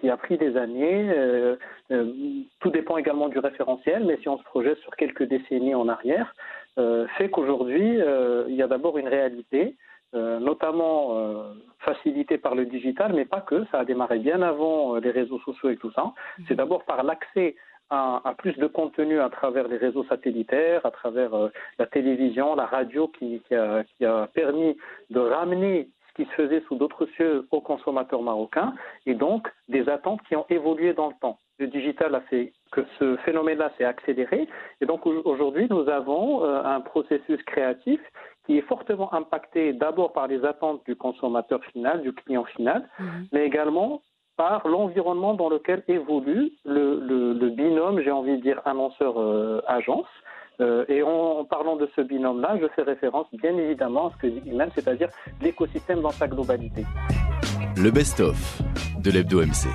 qui 0.00 0.08
a 0.08 0.16
pris 0.16 0.36
des 0.38 0.56
années, 0.56 1.10
euh, 1.10 1.56
euh, 1.90 2.12
tout 2.60 2.70
dépend 2.70 2.96
également 2.96 3.28
du 3.28 3.38
référentiel, 3.38 4.04
mais 4.04 4.16
si 4.20 4.28
on 4.28 4.38
se 4.38 4.44
projette 4.44 4.78
sur 4.78 4.94
quelques 4.96 5.24
décennies 5.24 5.74
en 5.74 5.88
arrière, 5.88 6.34
fait 6.76 7.30
qu'aujourd'hui, 7.30 7.98
il 8.48 8.54
y 8.54 8.62
a 8.62 8.66
d'abord 8.66 8.98
une 8.98 9.08
réalité 9.08 9.76
euh, 10.12 10.40
notamment 10.40 11.16
euh, 11.16 11.52
facilité 11.78 12.36
par 12.36 12.56
le 12.56 12.66
digital, 12.66 13.12
mais 13.14 13.24
pas 13.24 13.40
que, 13.40 13.64
ça 13.70 13.78
a 13.78 13.84
démarré 13.84 14.18
bien 14.18 14.42
avant 14.42 14.96
euh, 14.96 15.00
les 15.00 15.12
réseaux 15.12 15.38
sociaux 15.40 15.70
et 15.70 15.76
tout 15.76 15.92
ça. 15.92 16.02
Mmh. 16.02 16.42
C'est 16.48 16.56
d'abord 16.56 16.84
par 16.84 17.04
l'accès 17.04 17.54
à, 17.90 18.20
à, 18.24 18.34
plus 18.34 18.56
de 18.58 18.66
contenu 18.66 19.20
à 19.20 19.30
travers 19.30 19.68
les 19.68 19.76
réseaux 19.76 20.04
satellitaires, 20.04 20.84
à 20.84 20.90
travers 20.90 21.34
euh, 21.34 21.48
la 21.78 21.86
télévision, 21.86 22.56
la 22.56 22.66
radio, 22.66 23.06
qui, 23.06 23.40
qui, 23.46 23.54
a, 23.54 23.84
qui, 23.84 24.04
a, 24.04 24.26
permis 24.34 24.76
de 25.10 25.20
ramener 25.20 25.88
qui 26.20 26.26
se 26.26 26.34
faisait 26.34 26.62
sous 26.68 26.74
d'autres 26.74 27.06
cieux 27.16 27.46
aux 27.50 27.62
consommateurs 27.62 28.20
marocains, 28.20 28.74
et 29.06 29.14
donc 29.14 29.48
des 29.68 29.88
attentes 29.88 30.20
qui 30.28 30.36
ont 30.36 30.44
évolué 30.50 30.92
dans 30.92 31.08
le 31.08 31.14
temps. 31.18 31.38
Le 31.58 31.66
digital 31.66 32.14
a 32.14 32.20
fait 32.22 32.52
que 32.72 32.82
ce 32.98 33.16
phénomène-là 33.24 33.72
s'est 33.78 33.84
accéléré, 33.84 34.46
et 34.82 34.86
donc 34.86 35.06
aujourd'hui 35.06 35.66
nous 35.70 35.88
avons 35.88 36.44
euh, 36.44 36.62
un 36.62 36.80
processus 36.80 37.42
créatif 37.44 38.00
qui 38.44 38.58
est 38.58 38.62
fortement 38.62 39.12
impacté 39.14 39.72
d'abord 39.72 40.12
par 40.12 40.26
les 40.26 40.44
attentes 40.44 40.84
du 40.84 40.94
consommateur 40.94 41.64
final, 41.72 42.02
du 42.02 42.12
client 42.12 42.44
final, 42.44 42.86
mhm. 42.98 43.28
mais 43.32 43.46
également 43.46 44.02
par 44.36 44.68
l'environnement 44.68 45.34
dans 45.34 45.48
lequel 45.48 45.82
évolue 45.88 46.52
le, 46.66 47.48
binôme, 47.48 48.02
j'ai 48.02 48.10
envie 48.10 48.36
de 48.36 48.42
dire 48.42 48.60
annonceur-agence. 48.66 50.06
Euh, 50.06 50.39
et 50.88 51.02
en, 51.02 51.44
parlant 51.44 51.76
de 51.76 51.88
ce 51.96 52.00
binôme-là, 52.00 52.58
je 52.60 52.66
fais 52.74 52.82
référence 52.82 53.26
bien 53.32 53.56
évidemment 53.56 54.08
à 54.08 54.12
ce 54.12 54.22
que 54.22 54.26
dit 54.26 54.50
Iman, 54.50 54.68
c'est-à-dire 54.74 55.08
l'écosystème 55.40 56.00
dans 56.00 56.10
sa 56.10 56.28
globalité. 56.28 56.84
Le 57.76 57.90
best-of 57.90 58.60
de 59.02 59.10
l'Hebdo 59.10 59.40
MC. 59.40 59.68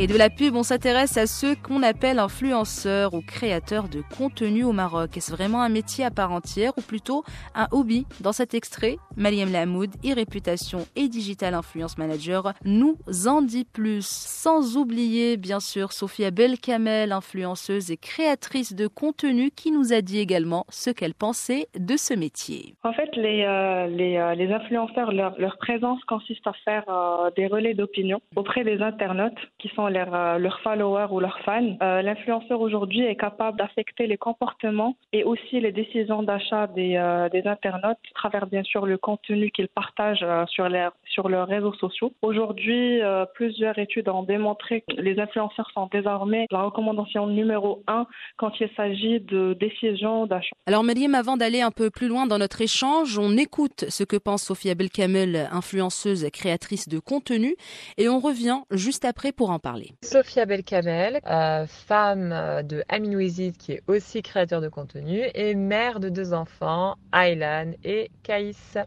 Et 0.00 0.06
de 0.06 0.16
la 0.16 0.30
pub, 0.30 0.54
on 0.54 0.62
s'intéresse 0.62 1.16
à 1.16 1.26
ceux 1.26 1.56
qu'on 1.56 1.82
appelle 1.82 2.20
influenceurs 2.20 3.14
ou 3.14 3.20
créateurs 3.20 3.88
de 3.88 4.00
contenu 4.16 4.62
au 4.62 4.70
Maroc. 4.70 5.16
Est-ce 5.16 5.32
vraiment 5.32 5.60
un 5.60 5.68
métier 5.68 6.04
à 6.04 6.12
part 6.12 6.30
entière 6.30 6.70
ou 6.78 6.82
plutôt 6.82 7.24
un 7.56 7.66
hobby? 7.72 8.06
Dans 8.20 8.30
cet 8.30 8.54
extrait, 8.54 8.98
Mariam 9.16 9.50
Lamoud, 9.50 9.90
e-réputation 10.06 10.86
et 10.94 11.08
digital 11.08 11.54
influence 11.54 11.98
manager, 11.98 12.52
nous 12.64 12.96
en 13.26 13.42
dit 13.42 13.64
plus. 13.64 14.06
Sans 14.06 14.76
oublier, 14.76 15.36
bien 15.36 15.58
sûr, 15.58 15.90
Sophia 15.90 16.30
Belkamel, 16.30 17.10
influenceuse 17.10 17.90
et 17.90 17.96
créatrice 17.96 18.76
de 18.76 18.86
contenu, 18.86 19.50
qui 19.50 19.72
nous 19.72 19.92
a 19.92 20.00
dit 20.00 20.20
également 20.20 20.64
ce 20.68 20.90
qu'elle 20.90 21.14
pensait 21.14 21.66
de 21.76 21.96
ce 21.96 22.14
métier. 22.14 22.76
En 22.84 22.92
fait, 22.92 23.10
les, 23.16 23.42
euh, 23.42 23.88
euh, 23.88 24.54
influenceurs, 24.54 25.10
leur, 25.10 25.36
leur, 25.40 25.58
présence 25.58 26.04
consiste 26.04 26.46
à 26.46 26.52
faire 26.64 26.84
euh, 26.88 27.30
des 27.36 27.48
relais 27.48 27.74
d'opinion 27.74 28.20
auprès 28.36 28.62
des 28.62 28.80
internautes 28.80 29.38
qui 29.58 29.66
sont 29.74 29.87
euh, 29.88 30.38
leurs, 30.38 30.60
followers 30.60 31.06
ou 31.10 31.20
leurs 31.20 31.38
fans. 31.40 31.76
Euh, 31.82 32.02
l'influenceur 32.02 32.60
aujourd'hui 32.60 33.02
est 33.02 33.16
capable 33.16 33.58
d'affecter 33.58 34.06
les 34.06 34.16
comportements 34.16 34.96
et 35.12 35.24
aussi 35.24 35.60
les 35.60 35.72
décisions 35.72 36.22
d'achat 36.22 36.66
des, 36.68 36.96
euh, 36.96 37.28
internautes 37.44 37.98
à 38.10 38.14
travers 38.14 38.46
bien 38.46 38.62
sûr 38.62 38.84
le 38.84 38.98
contenu 38.98 39.50
qu'ils 39.50 39.68
partagent 39.68 40.26
sur, 40.48 40.68
les, 40.68 40.88
sur 41.04 41.28
leurs 41.28 41.46
réseaux 41.46 41.72
sociaux. 41.74 42.12
Aujourd'hui, 42.22 43.00
plusieurs 43.34 43.78
études 43.78 44.08
ont 44.08 44.22
démontré 44.22 44.82
que 44.82 45.00
les 45.00 45.18
influenceurs 45.18 45.70
sont 45.72 45.88
désormais 45.90 46.46
la 46.50 46.62
recommandation 46.62 47.26
numéro 47.26 47.82
un 47.86 48.06
quand 48.36 48.52
il 48.60 48.68
s'agit 48.76 49.20
de 49.20 49.54
décisions 49.54 50.26
d'achat. 50.26 50.54
Alors 50.66 50.84
Mariam, 50.84 51.14
avant 51.14 51.36
d'aller 51.36 51.60
un 51.60 51.70
peu 51.70 51.90
plus 51.90 52.08
loin 52.08 52.26
dans 52.26 52.38
notre 52.38 52.60
échange, 52.60 53.18
on 53.18 53.36
écoute 53.36 53.84
ce 53.88 54.04
que 54.04 54.16
pense 54.16 54.42
Sophia 54.42 54.74
Belkamel, 54.74 55.48
influenceuse 55.52 56.28
créatrice 56.32 56.88
de 56.88 56.98
contenu, 56.98 57.56
et 57.96 58.08
on 58.08 58.18
revient 58.18 58.60
juste 58.70 59.04
après 59.04 59.32
pour 59.32 59.50
en 59.50 59.58
parler. 59.58 59.77
Sophia 60.02 60.46
Belkamel, 60.46 61.20
euh, 61.26 61.66
femme 61.66 62.62
de 62.64 62.82
Amin 62.88 63.14
Ouizid 63.14 63.56
qui 63.56 63.72
est 63.72 63.82
aussi 63.86 64.22
créateur 64.22 64.60
de 64.60 64.68
contenu 64.68 65.22
et 65.34 65.54
mère 65.54 66.00
de 66.00 66.08
deux 66.08 66.32
enfants, 66.32 66.96
Aylan 67.12 67.72
et 67.84 68.10
Kaïs. 68.22 68.78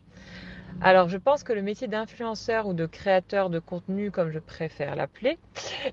Alors, 0.79 1.09
je 1.09 1.17
pense 1.17 1.43
que 1.43 1.53
le 1.53 1.61
métier 1.61 1.87
d'influenceur 1.87 2.67
ou 2.67 2.73
de 2.73 2.85
créateur 2.85 3.49
de 3.49 3.59
contenu, 3.59 4.09
comme 4.09 4.31
je 4.31 4.39
préfère 4.39 4.95
l'appeler, 4.95 5.37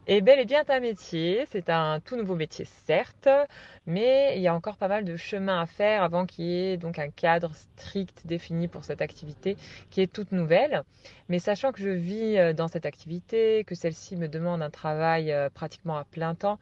est 0.06 0.20
bel 0.23 0.38
et 0.38 0.44
bien 0.47 0.62
un 0.68 0.80
métier. 0.80 1.47
C'est 1.50 1.68
un 1.68 2.00
tout 2.00 2.16
nouveau 2.16 2.35
métier, 2.37 2.66
certes, 2.87 3.28
mais 3.87 4.35
il 4.37 4.42
y 4.42 4.49
a 4.49 4.54
encore 4.54 4.76
pas 4.76 4.88
mal 4.88 5.04
de 5.04 5.16
chemin 5.16 5.61
à 5.61 5.66
faire 5.66 6.02
avant 6.02 6.25
qu'il 6.26 6.44
y 6.47 6.54
ait 6.73 6.76
donc 6.78 6.99
un 6.99 7.11
cadre 7.11 7.50
strict 7.54 8.26
défini 8.26 8.68
pour 8.68 8.85
cette 8.85 9.02
activité 9.02 9.56
qui 9.90 10.00
est 10.00 10.12
toute 10.12 10.32
nouvelle. 10.32 10.82
Mais 11.28 11.38
sachant 11.38 11.73
que 11.73 11.80
je 11.80 11.90
vis 11.90 12.38
euh, 12.38 12.52
dans 12.54 12.68
cette 12.68 12.87
activité, 12.87 13.64
que 13.64 13.75
celle-ci 13.75 14.16
me 14.16 14.28
demande 14.28 14.62
un 14.62 14.70
travail 14.70 15.32
euh, 15.32 15.50
pratiquement 15.50 15.99
à 15.99 16.04
plein 16.04 16.35
temps, 16.35 16.58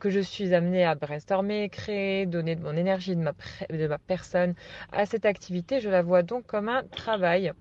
que 0.00 0.10
je 0.10 0.20
suis 0.20 0.54
amenée 0.54 0.84
à 0.84 0.94
brainstormer, 0.96 1.68
créer, 1.68 2.26
donner 2.26 2.56
de 2.56 2.62
mon 2.62 2.76
énergie, 2.76 3.14
de 3.14 3.22
ma, 3.22 3.32
de 3.70 3.86
ma 3.86 3.98
personne 3.98 4.54
à 4.92 5.06
cette 5.06 5.26
activité, 5.26 5.80
je 5.80 5.88
la 5.90 6.02
vois 6.02 6.22
donc 6.22 6.46
comme 6.46 6.68
un 6.68 6.82
travail. 6.84 7.52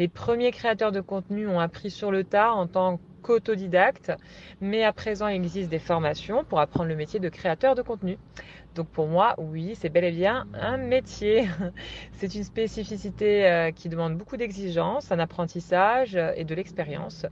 Les 0.00 0.08
premiers 0.08 0.50
créateurs 0.50 0.92
de 0.92 1.02
contenu 1.02 1.46
ont 1.46 1.60
appris 1.60 1.90
sur 1.90 2.10
le 2.10 2.24
tas 2.24 2.54
en 2.54 2.66
tant 2.66 2.98
qu'autodidacte, 3.22 4.12
mais 4.62 4.82
à 4.82 4.94
présent 4.94 5.28
il 5.28 5.44
existe 5.44 5.68
des 5.68 5.78
formations 5.78 6.42
pour 6.42 6.58
apprendre 6.58 6.88
le 6.88 6.96
métier 6.96 7.20
de 7.20 7.28
créateur 7.28 7.74
de 7.74 7.82
contenu. 7.82 8.16
Donc 8.74 8.88
pour 8.88 9.08
moi, 9.08 9.34
oui, 9.36 9.74
c'est 9.74 9.90
bel 9.90 10.04
et 10.04 10.10
bien 10.10 10.46
un 10.54 10.78
métier. 10.78 11.46
C'est 12.12 12.34
une 12.34 12.44
spécificité 12.44 13.46
euh, 13.46 13.72
qui 13.72 13.90
demande 13.90 14.16
beaucoup 14.16 14.38
d'exigences, 14.38 15.12
un 15.12 15.18
apprentissage 15.18 16.16
euh, 16.16 16.32
et 16.34 16.44
de 16.44 16.54
l'expérience. 16.54 17.26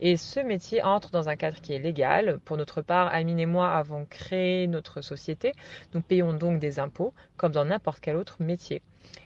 Et 0.00 0.16
ce 0.16 0.40
métier 0.40 0.82
entre 0.82 1.10
dans 1.10 1.28
un 1.28 1.36
cadre 1.36 1.60
qui 1.60 1.74
est 1.74 1.78
légal. 1.78 2.38
Pour 2.46 2.56
notre 2.56 2.80
part, 2.80 3.12
Amine 3.12 3.38
et 3.38 3.44
moi 3.44 3.68
avons 3.70 4.06
créé 4.06 4.66
notre 4.66 5.02
société. 5.02 5.52
Nous 5.92 6.00
payons 6.00 6.32
donc 6.32 6.58
des 6.58 6.78
impôts 6.78 7.12
comme 7.36 7.52
dans 7.52 7.66
n'importe 7.66 7.98
quel 8.00 8.16
autre 8.16 8.38
métier. 8.40 8.80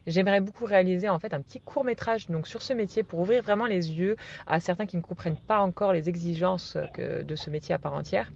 J'aimerais 0.06 0.40
beaucoup 0.40 0.64
réaliser 0.64 1.08
en 1.08 1.18
fait 1.18 1.34
un 1.34 1.40
petit 1.40 1.60
court 1.60 1.84
métrage 1.84 2.28
donc 2.28 2.46
sur 2.46 2.62
ce 2.62 2.72
métier 2.72 3.02
pour 3.02 3.20
ouvrir 3.20 3.42
vraiment 3.42 3.66
les 3.66 3.92
yeux 3.92 4.16
à 4.46 4.60
certains 4.60 4.86
qui 4.86 4.96
ne 4.96 5.02
comprennent 5.02 5.36
pas 5.36 5.60
encore 5.60 5.92
les 5.92 6.08
exigences 6.08 6.76
que, 6.94 7.22
de 7.22 7.36
ce 7.36 7.50
métier 7.50 7.74
à 7.74 7.78
part 7.78 7.94
entière. 7.94 8.30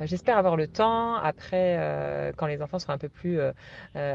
Euh, 0.00 0.06
j'espère 0.06 0.38
avoir 0.38 0.56
le 0.56 0.66
temps 0.66 1.14
après 1.16 1.76
euh, 1.78 2.32
quand 2.36 2.46
les 2.46 2.62
enfants 2.62 2.78
seront 2.78 2.92
un 2.92 2.98
peu 2.98 3.08
plus 3.08 3.38
euh, 3.40 3.52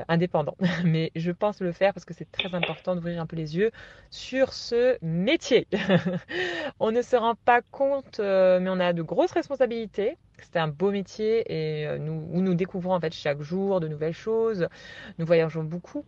indépendants. 0.07 0.57
Mais 0.83 1.11
je 1.15 1.31
pense 1.31 1.61
le 1.61 1.71
faire 1.71 1.93
parce 1.93 2.05
que 2.05 2.13
c'est 2.13 2.31
très 2.31 2.53
important 2.53 2.95
d'ouvrir 2.95 3.21
un 3.21 3.25
peu 3.25 3.35
les 3.35 3.57
yeux 3.57 3.71
sur 4.09 4.53
ce 4.53 4.97
métier. 5.01 5.67
on 6.79 6.91
ne 6.91 7.01
se 7.01 7.15
rend 7.15 7.35
pas 7.35 7.61
compte 7.71 8.19
mais 8.19 8.69
on 8.69 8.79
a 8.79 8.93
de 8.93 9.01
grosses 9.01 9.31
responsabilités. 9.31 10.17
C'est 10.39 10.59
un 10.59 10.67
beau 10.67 10.91
métier 10.91 11.43
et 11.47 11.87
où 11.97 12.41
nous 12.41 12.53
découvrons 12.53 12.93
en 12.93 12.99
fait 12.99 13.13
chaque 13.13 13.41
jour 13.41 13.79
de 13.79 13.87
nouvelles 13.87 14.13
choses. 14.13 14.67
Nous 15.17 15.25
voyageons 15.25 15.63
beaucoup. 15.63 16.05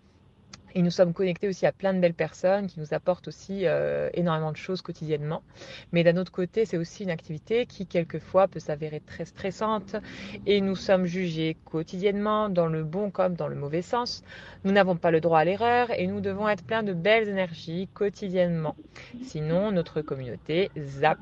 Et 0.76 0.82
nous 0.82 0.92
sommes 0.92 1.14
connectés 1.14 1.48
aussi 1.48 1.66
à 1.66 1.72
plein 1.72 1.94
de 1.94 2.00
belles 2.00 2.14
personnes 2.14 2.68
qui 2.68 2.80
nous 2.80 2.94
apportent 2.94 3.28
aussi 3.28 3.62
euh, 3.66 4.10
énormément 4.14 4.52
de 4.52 4.58
choses 4.58 4.82
quotidiennement. 4.82 5.42
Mais 5.92 6.04
d'un 6.04 6.18
autre 6.18 6.32
côté, 6.32 6.66
c'est 6.66 6.78
aussi 6.78 7.04
une 7.04 7.10
activité 7.10 7.66
qui 7.66 7.86
quelquefois 7.86 8.48
peut 8.48 8.60
s'avérer 8.60 9.00
très 9.00 9.26
stressante 9.26 9.96
et 10.46 10.62
nous 10.62 10.76
sommes 10.76 11.06
jugés 11.06 11.58
quotidiennement 11.66 12.50
dans 12.50 12.68
le 12.68 12.84
bon 12.84 13.12
comme 13.12 13.36
dans 13.36 13.48
le 13.48 13.56
mauvais 13.56 13.82
sens. 13.82 14.24
Nous 14.64 14.72
n'avons 14.72 14.96
pas 14.96 15.12
le 15.12 15.22
droit 15.22 15.40
à 15.40 15.46
l'erreur 15.46 15.90
et 15.92 16.08
nous 16.08 16.22
devons 16.22 16.48
être 16.48 16.64
pleins 16.64 16.84
de 16.84 16.94
belles 16.94 17.28
énergies 17.28 17.88
quotidiennement. 17.94 18.76
Sinon, 19.24 19.72
notre 19.72 20.02
communauté 20.02 20.72
zappe. 20.78 21.20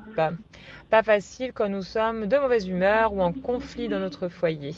Pas 0.90 1.02
facile 1.02 1.52
quand 1.52 1.68
nous 1.68 1.82
sommes 1.82 2.26
de 2.26 2.36
mauvaise 2.38 2.66
humeur 2.66 3.12
ou 3.12 3.20
en 3.20 3.32
conflit 3.32 3.88
dans 3.88 4.00
notre 4.00 4.28
foyer. 4.28 4.74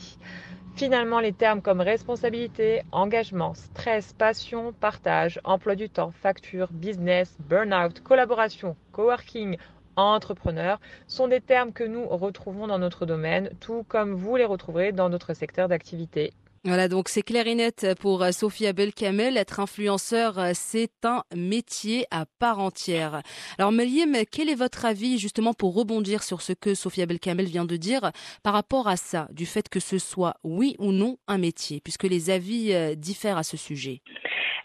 Finalement, 0.75 1.21
les 1.21 1.33
termes 1.35 1.63
comme 1.63 1.81
responsabilité, 1.81 2.83
engagement, 2.91 3.55
stress, 3.55 4.13
passion, 4.15 4.73
partage, 4.73 5.41
emploi 5.45 5.75
du 5.75 5.91
temps, 5.91 6.11
facture, 6.11 6.69
business, 6.73 7.37
burn-out, 7.41 8.01
collaboration, 8.01 8.77
coworking, 8.93 9.59
entrepreneur 9.97 10.81
sont 11.07 11.29
des 11.29 11.41
termes 11.41 11.73
que 11.73 11.85
nous 11.85 12.07
retrouvons 12.09 12.67
dans 12.67 12.79
notre 12.79 13.07
domaine, 13.07 13.51
tout 13.61 13.85
comme 13.85 14.15
vous 14.15 14.37
les 14.37 14.45
retrouverez 14.45 14.93
dans 14.93 15.09
notre 15.11 15.35
secteur 15.35 15.69
d'activité. 15.69 16.33
Voilà, 16.65 16.89
donc 16.89 17.09
c'est 17.09 17.23
clair 17.23 17.47
et 17.47 17.55
net 17.55 17.87
pour 18.03 18.23
euh, 18.23 18.33
Sophia 18.33 18.75
Belkamel. 18.75 19.39
Être 19.39 19.61
influenceur, 19.61 20.39
euh, 20.39 20.51
c'est 20.53 21.07
un 21.07 21.23
métier 21.35 22.05
à 22.11 22.25
part 22.39 22.59
entière. 22.59 23.23
Alors 23.59 23.73
Meliem, 23.73 24.13
quel 24.31 24.51
est 24.51 24.59
votre 24.59 24.85
avis 24.85 25.17
justement 25.17 25.55
pour 25.55 25.75
rebondir 25.75 26.23
sur 26.23 26.43
ce 26.43 26.53
que 26.53 26.75
Sophia 26.75 27.07
Belkamel 27.07 27.47
vient 27.47 27.65
de 27.65 27.77
dire 27.77 28.11
par 28.45 28.53
rapport 28.53 28.89
à 28.89 28.97
ça, 28.97 29.27
du 29.33 29.47
fait 29.47 29.71
que 29.71 29.81
ce 29.81 29.97
soit 29.97 30.35
oui 30.45 30.77
ou 30.79 30.93
non 30.93 31.17
un 31.29 31.39
métier, 31.39 31.81
puisque 31.83 32.05
les 32.05 32.29
avis 32.29 32.75
euh, 32.75 32.95
diffèrent 32.95 33.39
à 33.39 33.43
ce 33.43 33.57
sujet? 33.57 34.03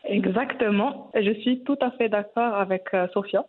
Exactement. 0.04 1.12
Je 1.16 1.32
suis 1.40 1.64
tout 1.64 1.78
à 1.80 1.92
fait 1.92 2.10
d'accord 2.10 2.56
avec 2.56 2.90
Sophia. 3.14 3.46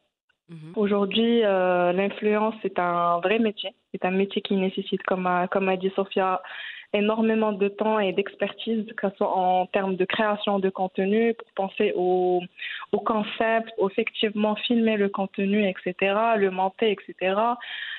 Mhm. 0.48 0.72
Aujourd'hui, 0.76 1.40
l'influence, 1.40 2.54
c'est 2.62 2.78
un 2.78 3.18
vrai 3.18 3.40
métier. 3.40 3.70
C'est 3.92 4.04
un 4.06 4.12
métier 4.12 4.40
qui 4.40 4.54
nécessite, 4.54 5.02
comme 5.02 5.28
comme 5.50 5.68
a 5.68 5.76
dit 5.76 5.92
Sophia, 5.94 6.40
énormément 6.96 7.52
de 7.52 7.68
temps 7.68 7.98
et 7.98 8.12
d'expertise, 8.12 8.86
que 8.96 9.08
ce 9.10 9.16
soit 9.16 9.36
en 9.36 9.66
termes 9.66 9.96
de 9.96 10.04
création 10.04 10.58
de 10.58 10.70
contenu, 10.70 11.34
penser 11.54 11.92
au, 11.94 12.42
au 12.92 13.00
concept, 13.00 13.72
effectivement 13.90 14.56
filmer 14.56 14.96
le 14.96 15.08
contenu, 15.08 15.68
etc., 15.68 16.14
le 16.36 16.50
monter, 16.50 16.90
etc., 16.92 17.36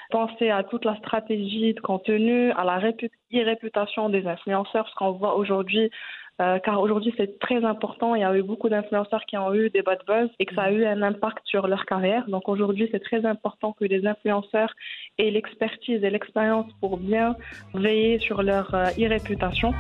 penser 0.10 0.50
à 0.50 0.63
toute 0.63 0.86
la 0.86 0.96
stratégie 0.98 1.74
de 1.74 1.80
contenu, 1.80 2.51
à 2.51 2.63
la 2.63 2.77
réputation 2.77 4.10
des 4.10 4.25
influenceurs, 4.25 4.88
ce 4.89 4.96
qu'on 4.96 5.12
voit 5.12 5.36
aujourd'hui 5.36 5.92
euh, 6.39 6.60
car 6.60 6.79
aujourd'hui 6.79 7.13
c'est 7.17 7.39
très 7.39 7.63
important. 7.65 8.13
Il 8.15 8.22
y 8.22 8.24
a 8.24 8.36
eu 8.38 8.44
beaucoup 8.44 8.70
d'influenceurs 8.70 9.25
qui 9.25 9.38
ont 9.38 9.53
eu 9.53 9.70
des 9.72 9.82
bad 9.82 10.00
buzz 10.06 10.29
et 10.39 10.46
que 10.46 10.53
ça 10.53 10.63
a 10.63 10.72
eu 10.72 10.86
un 10.86 11.01
impact 11.01 11.39
sur 11.46 11.67
leur 11.67 11.86
carrière. 11.86 12.27
Donc 12.27 12.48
aujourd'hui 12.48 12.88
c'est 12.91 13.03
très 13.03 13.25
important 13.25 13.74
que 13.74 13.86
les 13.86 14.06
influenceurs 14.06 14.74
aient 15.17 15.32
l'expertise 15.32 16.03
et 16.03 16.10
l'expérience 16.10 16.72
pour 16.79 16.98
bien 16.98 17.36
veiller 17.74 18.20
sur 18.20 18.44
leur 18.44 18.74
euh, 18.75 18.89
e-réputation. 19.00 19.74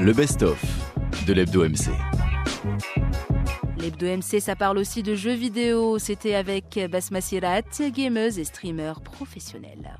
Le 0.00 0.12
best-of 0.12 0.62
de 1.26 1.32
l'Hebdo 1.32 1.64
MC. 1.64 1.90
L'Hebdo 3.80 4.06
MC, 4.06 4.40
ça 4.40 4.54
parle 4.54 4.78
aussi 4.78 5.02
de 5.02 5.14
jeux 5.14 5.34
vidéo. 5.34 5.98
C'était 5.98 6.34
avec 6.34 6.78
Basma 6.90 7.20
Sirat, 7.20 7.62
gameuse 7.92 8.38
et 8.38 8.44
streamer 8.44 8.92
professionnelle. 9.04 9.96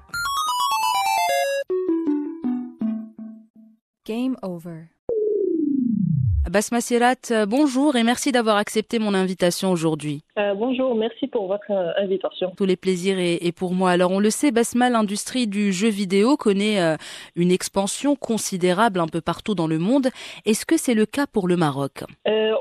Game 4.05 4.37
over. 4.43 4.98
Basma 6.51 6.81
Sirat, 6.81 7.47
bonjour 7.47 7.97
et 7.97 8.03
merci 8.03 8.33
d'avoir 8.33 8.57
accepté 8.57 8.99
mon 8.99 9.13
invitation 9.13 9.71
aujourd'hui. 9.71 10.23
Euh, 10.39 10.55
bonjour, 10.55 10.95
merci 10.95 11.27
pour 11.27 11.47
votre 11.47 11.71
euh, 11.71 11.93
invitation. 11.99 12.53
Tous 12.57 12.65
les 12.65 12.77
plaisirs 12.77 13.19
et, 13.19 13.53
pour 13.53 13.75
moi. 13.75 13.91
Alors 13.91 14.13
on 14.13 14.21
le 14.21 14.31
sait, 14.31 14.51
Basma, 14.51 14.89
l'industrie 14.89 15.47
du 15.47 15.73
jeu 15.73 15.89
vidéo 15.89 16.37
connaît 16.37 16.81
euh, 16.81 16.97
une 17.37 17.51
expansion 17.51 18.17
considérable 18.17 19.01
un 19.01 19.09
peu 19.09 19.21
partout 19.21 19.55
dans 19.55 19.67
le 19.67 19.79
monde. 19.79 20.09
Est-ce 20.47 20.65
que 20.65 20.79
c'est 20.79 20.95
le 20.95 21.07
cas 21.07 21.27
pour 21.27 21.49
le 21.49 21.57
Maroc? 21.57 22.05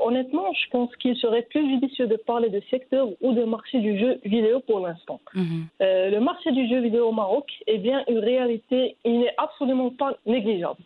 Honnêtement, 0.04 0.50
je 0.54 0.70
pense 0.70 0.94
qu'il 0.96 1.14
serait 1.18 1.42
plus 1.42 1.68
judicieux 1.68 2.06
de 2.06 2.16
parler 2.16 2.48
de 2.48 2.62
secteur 2.70 3.08
ou 3.20 3.34
de 3.34 3.44
marché 3.44 3.78
du 3.80 3.98
jeu 3.98 4.18
vidéo 4.24 4.60
pour 4.60 4.80
l'instant. 4.80 5.20
Mhm. 5.34 5.66
le 5.80 6.18
marché 6.18 6.50
du 6.50 6.66
jeu 6.66 6.80
vidéo 6.80 7.08
au 7.08 7.12
Maroc 7.12 7.44
est 7.66 7.76
bien 7.76 8.02
une 8.08 8.18
réalité, 8.18 8.96
il 9.04 9.20
n'est 9.20 9.34
absolument 9.36 9.90
pas 9.90 10.16
négligeable. 10.24 10.80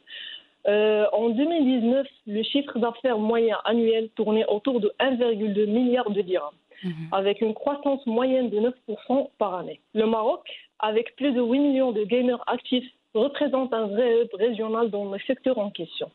Euh, 0.68 1.06
en 1.12 1.30
2019, 1.30 2.06
le 2.26 2.42
chiffre 2.42 2.78
d'affaires 2.78 3.18
moyen 3.18 3.58
annuel 3.64 4.08
tournait 4.10 4.46
autour 4.46 4.80
de 4.80 4.92
1,2 5.00 5.66
milliard 5.66 6.08
de 6.10 6.20
dirhams, 6.20 6.54
mhm. 6.84 7.08
avec 7.10 7.40
une 7.40 7.54
croissance 7.54 8.04
moyenne 8.06 8.48
de 8.50 8.60
9% 8.88 9.30
par 9.38 9.54
année. 9.54 9.80
Le 9.94 10.06
Maroc, 10.06 10.48
avec 10.78 11.16
plus 11.16 11.32
de 11.32 11.40
8 11.40 11.58
millions 11.58 11.92
de 11.92 12.04
gamers 12.04 12.42
actifs, 12.46 12.88
représente 13.14 13.72
un 13.74 13.86
vrai 13.86 14.22
hub 14.22 14.34
régional 14.34 14.90
dans 14.90 15.10
le 15.10 15.18
secteur 15.26 15.58
en 15.58 15.70
question. 15.70 16.10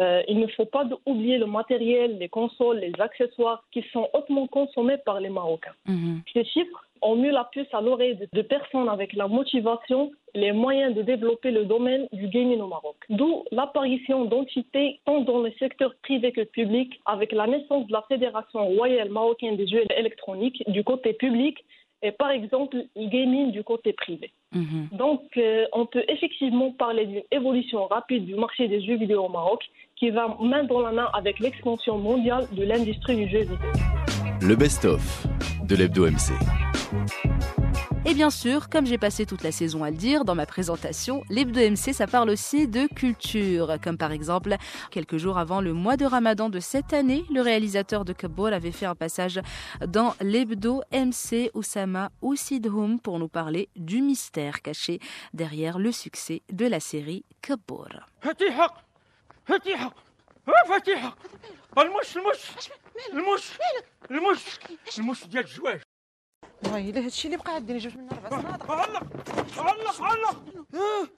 Euh, 0.00 0.22
il 0.28 0.38
ne 0.38 0.46
faut 0.46 0.64
pas 0.64 0.88
oublier 1.06 1.38
le 1.38 1.46
matériel, 1.46 2.18
les 2.18 2.28
consoles, 2.28 2.78
les 2.78 2.92
accessoires 3.00 3.64
qui 3.72 3.84
sont 3.92 4.08
hautement 4.12 4.46
consommés 4.46 4.96
par 4.98 5.20
les 5.20 5.28
Marocains. 5.28 5.74
Mhm. 5.86 6.22
Ces 6.32 6.44
chiffres 6.44 6.87
ont 7.02 7.16
mis 7.16 7.30
la 7.30 7.44
puce 7.44 7.72
à 7.72 7.80
l'oreille 7.80 8.18
de, 8.32 8.42
personnes 8.42 8.88
avec 8.88 9.12
la 9.12 9.28
motivation 9.28 10.10
et 10.34 10.40
les 10.40 10.52
moyens 10.52 10.94
de 10.94 11.02
développer 11.02 11.50
le 11.50 11.64
domaine 11.64 12.06
du 12.12 12.28
gaming 12.28 12.60
au 12.60 12.66
Maroc. 12.66 12.96
D'où 13.08 13.44
l'apparition 13.50 14.24
d'entités 14.24 15.00
tant 15.04 15.20
dans 15.20 15.40
le 15.40 15.50
secteur 15.58 15.94
privé 16.02 16.32
que 16.32 16.42
public, 16.42 17.00
avec 17.06 17.32
la 17.32 17.46
naissance 17.46 17.86
de 17.86 17.92
la 17.92 18.02
Fédération 18.08 18.66
royale 18.66 19.10
marocaine 19.10 19.56
des 19.56 19.66
jeux 19.66 19.84
électroniques 19.96 20.62
du 20.68 20.84
côté 20.84 21.12
public 21.12 21.64
et 22.02 22.12
par 22.12 22.30
exemple 22.30 22.84
le 22.96 23.08
gaming 23.08 23.50
du 23.50 23.64
côté 23.64 23.92
privé. 23.92 24.30
Mhm. 24.52 24.88
Donc, 24.92 25.22
euh, 25.36 25.66
on 25.72 25.86
peut 25.86 26.04
effectivement 26.08 26.70
parler 26.72 27.06
d'une 27.06 27.22
évolution 27.30 27.86
rapide 27.86 28.24
du 28.24 28.34
marché 28.34 28.68
des 28.68 28.80
jeux 28.80 28.96
vidéo 28.96 29.24
au 29.24 29.28
Maroc 29.28 29.64
qui 29.96 30.10
va 30.10 30.36
main 30.40 30.64
dans 30.64 30.80
la 30.80 30.92
main 30.92 31.08
avec 31.12 31.40
l'expansion 31.40 31.98
mondiale 31.98 32.46
de 32.52 32.64
l'industrie 32.64 33.16
du 33.16 33.28
jeu 33.28 33.40
vidéo. 33.40 33.72
Le 34.40 34.54
best-of 34.54 35.26
de 35.66 35.76
l'Hebdo 35.76 36.06
MC. 36.06 36.32
Et 38.04 38.14
bien 38.14 38.30
sûr, 38.30 38.68
comme 38.70 38.86
j'ai 38.86 38.96
passé 38.96 39.26
toute 39.26 39.42
la 39.42 39.52
saison 39.52 39.84
à 39.84 39.90
le 39.90 39.96
dire 39.96 40.24
dans 40.24 40.34
ma 40.34 40.46
présentation, 40.46 41.22
l'Hebdo 41.28 41.60
MC, 41.60 41.92
ça 41.92 42.06
parle 42.06 42.30
aussi 42.30 42.66
de 42.66 42.86
culture. 42.86 43.76
Comme 43.82 43.98
par 43.98 44.12
exemple, 44.12 44.56
quelques 44.90 45.18
jours 45.18 45.36
avant 45.36 45.60
le 45.60 45.72
mois 45.72 45.96
de 45.96 46.06
Ramadan 46.06 46.48
de 46.48 46.60
cette 46.60 46.92
année, 46.92 47.24
le 47.30 47.42
réalisateur 47.42 48.04
de 48.04 48.12
Kabul 48.12 48.54
avait 48.54 48.72
fait 48.72 48.86
un 48.86 48.94
passage 48.94 49.40
dans 49.86 50.14
l'Hebdo 50.20 50.82
MC 50.92 51.50
Oussama 51.54 52.10
Oussidhoum 52.22 53.00
pour 53.00 53.18
nous 53.18 53.28
parler 53.28 53.68
du 53.76 54.00
mystère 54.00 54.62
caché 54.62 55.00
derrière 55.34 55.78
le 55.78 55.92
succès 55.92 56.42
de 56.50 56.66
la 56.66 56.80
série 56.80 57.24
Kabul. 57.42 58.06
ويلي 66.73 67.05
هادشي 67.05 67.27
اللي 67.27 67.37
بقى 67.37 67.55
عندي 67.55 67.77
جبت 67.77 67.97
منه 67.97 68.09
ربع 68.25 68.41
صنادق 68.41 68.71
علق 68.71 69.03
علق 69.59 70.01
علق 70.01 71.09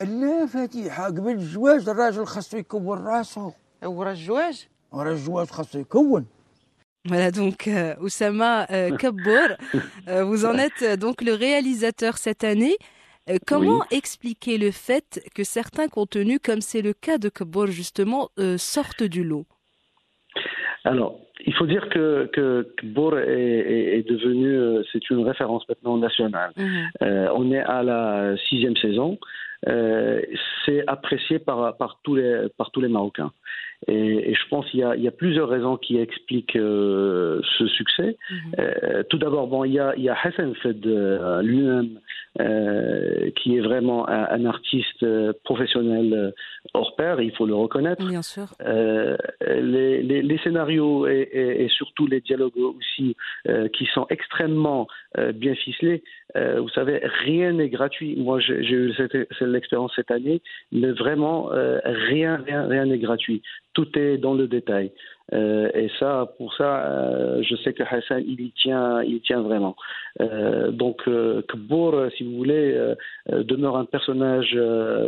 لا 0.00 0.46
فتيحة 0.46 1.06
قبل 1.06 1.32
الزواج 1.32 1.88
الراجل 1.88 2.26
خاصو 2.26 2.56
يكون 2.56 2.98
راسو 2.98 3.52
ورا 3.84 4.10
الزواج 4.12 4.66
ورا 4.92 5.12
الزواج 5.12 5.46
خاصو 5.50 5.78
يكون 5.78 6.26
Voilà 7.06 7.30
donc 7.30 7.68
euh, 7.68 7.94
Oussama 8.00 8.66
euh, 8.70 8.96
Kabbour, 8.96 9.48
euh, 10.08 10.24
vous 10.24 10.46
en 10.46 10.56
êtes 10.66 10.80
euh, 10.80 10.96
donc 10.96 11.20
le 11.20 11.34
réalisateur 11.34 12.16
cette 12.16 12.44
année. 12.44 12.76
Euh, 13.28 13.36
comment 13.46 13.80
oui. 13.80 13.96
expliquer 13.98 14.56
le 14.56 14.70
fait 14.70 15.20
que 15.34 15.44
certains 15.44 15.88
contenus, 15.88 16.38
comme 16.42 16.62
c'est 16.62 16.80
le 16.80 16.94
cas 16.94 17.18
de 17.18 17.28
Kabbour 17.28 17.66
justement, 17.66 18.30
euh, 18.38 18.56
sortent 18.56 19.02
du 19.02 19.22
lot 19.22 19.44
Alors, 20.85 21.19
il 21.45 21.53
faut 21.53 21.65
dire 21.65 21.89
que, 21.89 22.29
que, 22.33 22.67
Bourg 22.83 23.17
est, 23.17 23.27
est, 23.27 23.99
est, 23.99 24.09
devenu, 24.09 24.47
euh, 24.47 24.83
c'est 24.91 25.09
une 25.09 25.25
référence 25.25 25.67
maintenant 25.67 25.97
nationale. 25.97 26.51
Mmh. 26.55 26.77
Euh, 27.01 27.29
on 27.35 27.51
est 27.51 27.59
à 27.59 27.83
la 27.83 28.35
sixième 28.49 28.75
saison. 28.77 29.17
Euh, 29.67 30.21
c'est 30.65 30.87
apprécié 30.87 31.39
par, 31.39 31.75
par, 31.77 31.99
tous 32.03 32.15
les, 32.15 32.47
par 32.57 32.71
tous 32.71 32.81
les 32.81 32.87
Marocains. 32.87 33.31
Et, 33.87 34.31
et 34.31 34.33
je 34.33 34.47
pense 34.49 34.69
qu'il 34.69 34.81
y, 34.81 35.01
y, 35.01 35.07
a 35.07 35.11
plusieurs 35.11 35.47
raisons 35.47 35.77
qui 35.77 35.97
expliquent 35.97 36.57
euh, 36.57 37.41
ce 37.57 37.65
succès. 37.67 38.17
Mmh. 38.29 38.35
Euh, 38.59 39.03
tout 39.09 39.17
d'abord, 39.17 39.47
bon, 39.47 39.63
il 39.63 39.73
y 39.73 39.79
a, 39.79 39.93
il 39.95 40.03
y 40.03 40.09
a 40.09 40.17
Hassan 40.21 40.53
Fed 40.55 40.85
euh, 40.85 41.41
lui-même, 41.41 41.99
qui 43.35 43.57
est 43.57 43.61
vraiment 43.61 44.07
un, 44.07 44.27
un 44.29 44.45
artiste 44.45 45.05
professionnel 45.43 46.33
hors 46.73 46.95
pair, 46.95 47.19
il 47.19 47.35
faut 47.35 47.45
le 47.45 47.55
reconnaître. 47.55 48.05
Bien 48.05 48.21
sûr. 48.21 48.47
Les, 48.59 50.03
les, 50.03 50.21
les, 50.21 50.37
scénarios 50.37 51.07
et, 51.07 51.27
et, 51.33 51.63
et, 51.63 51.69
surtout 51.69 52.07
les 52.07 52.21
dialogues 52.21 52.57
aussi, 52.57 53.17
qui 53.73 53.85
sont 53.93 54.05
extrêmement 54.09 54.87
bien 55.33 55.55
ficelés. 55.55 56.03
vous 56.35 56.69
savez, 56.69 57.01
rien 57.25 57.53
n'est 57.53 57.69
gratuit. 57.69 58.15
Moi, 58.15 58.39
j'ai 58.39 58.61
eu 58.61 58.93
cette, 58.95 59.17
l'expérience 59.41 59.91
cette 59.95 60.11
année, 60.11 60.41
mais 60.71 60.91
vraiment, 60.91 61.49
rien, 61.83 62.37
rien, 62.45 62.67
rien 62.67 62.85
n'est 62.85 62.99
gratuit 62.99 63.41
tout 63.79 63.97
est 63.97 64.17
dans 64.17 64.33
le 64.33 64.47
détail. 64.47 64.91
Euh, 65.31 65.69
et 65.73 65.89
ça, 65.99 66.33
pour 66.37 66.53
ça, 66.55 66.85
euh, 66.85 67.41
je 67.43 67.55
sais 67.57 67.71
que 67.71 67.83
Hassan, 67.83 68.21
il 68.27 68.41
y 68.41 68.51
tient, 68.51 69.01
il 69.03 69.21
tient 69.21 69.41
vraiment. 69.41 69.75
Euh, 70.19 70.71
donc, 70.71 71.07
Kbour, 71.47 72.09
si 72.17 72.23
vous 72.23 72.35
voulez, 72.35 72.65
demeure 73.27 73.77
un 73.77 73.85
personnage 73.85 74.53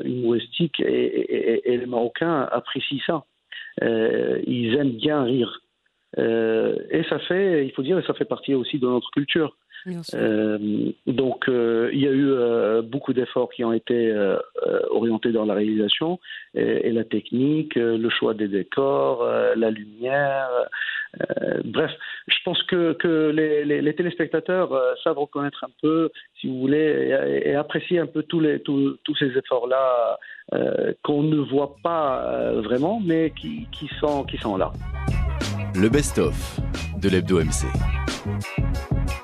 humoristique 0.05 0.79
et, 0.79 0.85
et, 0.85 1.73
et, 1.73 1.77
les 1.77 1.85
Marocains 1.85 2.47
apprécient 2.51 2.99
ça. 3.05 3.23
ils 3.81 4.75
aiment 4.75 4.97
bien 5.07 5.23
rire. 5.23 5.61
et 6.17 7.03
ça 7.09 7.19
fait, 7.27 7.65
il 7.65 7.71
faut 7.73 7.83
dire, 7.83 8.01
ça 8.07 8.13
fait 8.13 8.25
partie 8.35 8.53
aussi 8.53 8.79
de 8.79 8.87
notre 8.87 9.11
culture. 9.11 9.57
Euh, 10.13 10.91
donc, 11.07 11.49
euh, 11.49 11.89
il 11.93 11.99
y 11.99 12.07
a 12.07 12.11
eu 12.11 12.31
euh, 12.31 12.81
beaucoup 12.81 13.13
d'efforts 13.13 13.49
qui 13.49 13.63
ont 13.63 13.73
été 13.73 14.11
euh, 14.11 14.37
orientés 14.89 15.31
dans 15.31 15.45
la 15.45 15.53
réalisation 15.53 16.19
et, 16.53 16.87
et 16.87 16.91
la 16.91 17.03
technique, 17.03 17.75
le 17.75 18.09
choix 18.09 18.33
des 18.33 18.47
décors, 18.47 19.25
la 19.55 19.69
lumière. 19.71 20.49
bref, 21.65 21.91
je 22.27 22.37
pense 22.45 22.61
que, 22.63 22.93
que 22.93 23.31
les, 23.31 23.65
les, 23.65 23.81
les 23.81 23.95
téléspectateurs 23.95 24.69
savent 25.03 25.17
reconnaître 25.17 25.63
un 25.63 25.71
peu, 25.81 26.09
si 26.39 26.47
vous 26.47 26.59
voulez, 26.59 27.13
et, 27.43 27.49
et 27.49 27.55
apprécier 27.55 27.99
un 27.99 28.07
peu 28.07 28.23
tous, 28.23 28.39
les, 28.39 28.59
tous, 28.61 28.97
tous 29.03 29.15
ces 29.15 29.37
efforts-là 29.37 30.17
qu'on 31.03 31.23
ne 31.23 31.37
voit 31.37 31.75
pas 31.83 32.51
vraiment, 32.61 33.01
mais 33.03 33.31
qui, 33.31 33.67
qui, 33.71 33.87
sont, 33.99 34.23
qui 34.25 34.37
sont 34.37 34.57
là. 34.57 34.71
Le 35.73 35.89
best-of 35.89 36.59
de 37.01 37.09
l'Hebdo 37.09 37.39
MC 37.39 37.65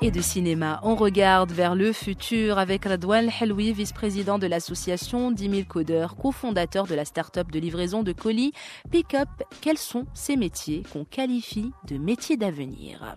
et 0.02 0.10
de 0.10 0.20
cinéma. 0.20 0.80
On 0.82 0.96
regarde 0.96 1.50
vers 1.52 1.74
le 1.74 1.92
futur 1.92 2.58
avec 2.58 2.84
Radouane 2.84 3.28
Helwi, 3.28 3.72
vice-président 3.72 4.38
de 4.38 4.46
l'association 4.46 5.30
10 5.30 5.50
000 5.50 5.62
codeurs, 5.68 6.16
cofondateur 6.16 6.86
de 6.86 6.94
la 6.94 7.04
start-up 7.04 7.50
de 7.52 7.58
livraison 7.58 8.02
de 8.02 8.12
colis 8.12 8.52
Pickup. 8.90 9.28
Quels 9.62 9.78
sont 9.78 10.06
ces 10.14 10.36
métiers 10.36 10.82
qu'on 10.92 11.04
qualifie 11.04 11.70
de 11.88 11.98
métiers 11.98 12.36
d'avenir? 12.36 13.16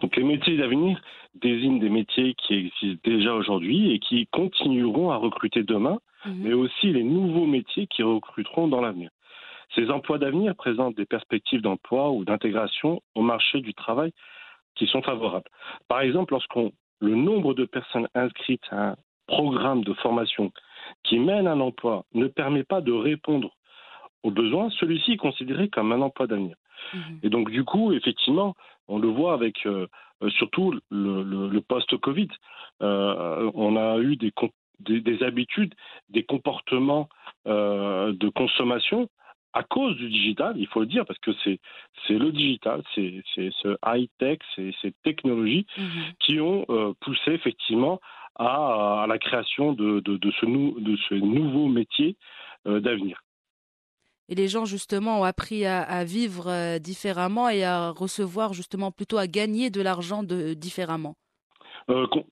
Donc 0.00 0.16
les 0.16 0.24
métiers 0.24 0.56
d'avenir 0.56 1.00
désignent 1.42 1.80
des 1.80 1.90
métiers 1.90 2.34
qui 2.34 2.54
existent 2.54 3.00
déjà 3.04 3.34
aujourd'hui 3.34 3.92
et 3.92 3.98
qui 3.98 4.26
continueront 4.28 5.10
à 5.10 5.16
recruter 5.16 5.62
demain, 5.62 6.00
mmh. 6.24 6.30
mais 6.42 6.52
aussi 6.54 6.92
les 6.92 7.04
nouveaux 7.04 7.46
métiers 7.46 7.86
qui 7.86 8.02
recruteront 8.02 8.68
dans 8.68 8.80
l'avenir. 8.80 9.10
Ces 9.74 9.90
emplois 9.90 10.18
d'avenir 10.18 10.54
présentent 10.56 10.96
des 10.96 11.06
perspectives 11.06 11.62
d'emploi 11.62 12.10
ou 12.10 12.24
d'intégration 12.24 13.02
au 13.14 13.22
marché 13.22 13.60
du 13.60 13.74
travail 13.74 14.12
qui 14.74 14.86
sont 14.86 15.02
favorables. 15.02 15.50
Par 15.88 16.00
exemple, 16.00 16.32
lorsqu'on 16.32 16.72
le 17.00 17.14
nombre 17.14 17.54
de 17.54 17.64
personnes 17.64 18.08
inscrites 18.14 18.66
à 18.70 18.90
un 18.90 18.96
programme 19.26 19.84
de 19.84 19.94
formation 19.94 20.52
qui 21.04 21.18
mène 21.18 21.46
à 21.46 21.52
un 21.52 21.60
emploi 21.60 22.04
ne 22.14 22.26
permet 22.26 22.64
pas 22.64 22.80
de 22.80 22.92
répondre 22.92 23.56
aux 24.22 24.30
besoins, 24.30 24.70
celui-ci 24.70 25.12
est 25.12 25.16
considéré 25.16 25.68
comme 25.68 25.92
un 25.92 26.02
emploi 26.02 26.26
d'avenir. 26.26 26.56
Mmh. 26.92 26.98
Et 27.22 27.30
donc, 27.30 27.50
du 27.50 27.64
coup, 27.64 27.92
effectivement, 27.92 28.54
on 28.88 28.98
le 28.98 29.08
voit 29.08 29.32
avec 29.32 29.64
euh, 29.66 29.86
euh 30.22 30.30
surtout 30.30 30.72
le, 30.72 31.22
le, 31.22 31.48
le 31.48 31.60
post-Covid. 31.60 32.28
Euh, 32.82 33.50
on 33.54 33.76
a 33.76 33.98
eu 33.98 34.16
des, 34.16 34.32
des, 34.80 35.00
des, 35.00 35.22
habitudes, 35.22 35.74
des 36.08 36.24
comportements 36.24 37.08
euh, 37.46 38.12
de 38.12 38.28
consommation 38.28 39.08
à 39.52 39.62
cause 39.62 39.96
du 39.96 40.08
digital, 40.08 40.54
il 40.56 40.66
faut 40.68 40.80
le 40.80 40.86
dire, 40.86 41.04
parce 41.04 41.18
que 41.18 41.32
c'est 41.42 41.58
le 42.08 42.32
digital, 42.32 42.82
c'est 42.94 43.22
ce 43.34 43.76
high-tech, 43.84 44.38
c'est 44.54 44.72
ces 44.80 44.92
technologies 45.02 45.66
mmh. 45.76 45.82
qui 46.20 46.40
ont 46.40 46.64
euh, 46.68 46.92
poussé 47.00 47.32
effectivement 47.32 48.00
à, 48.36 49.02
à, 49.02 49.06
la 49.06 49.18
création 49.18 49.72
de, 49.72 50.00
de, 50.00 50.16
de, 50.16 50.30
ce, 50.40 50.46
nou, 50.46 50.78
de 50.80 50.96
ce 51.08 51.14
nouveau 51.14 51.68
métier 51.68 52.16
euh, 52.66 52.80
d'avenir. 52.80 53.22
Et 54.28 54.36
les 54.36 54.46
gens 54.46 54.64
justement 54.64 55.20
ont 55.20 55.24
appris 55.24 55.66
à, 55.66 56.04
vivre 56.04 56.78
différemment 56.78 57.48
et 57.48 57.64
à 57.64 57.90
recevoir 57.90 58.52
justement 58.52 58.92
plutôt 58.92 59.18
à 59.18 59.26
gagner 59.26 59.70
de 59.70 59.82
l'argent 59.82 60.22
différemment. 60.22 61.16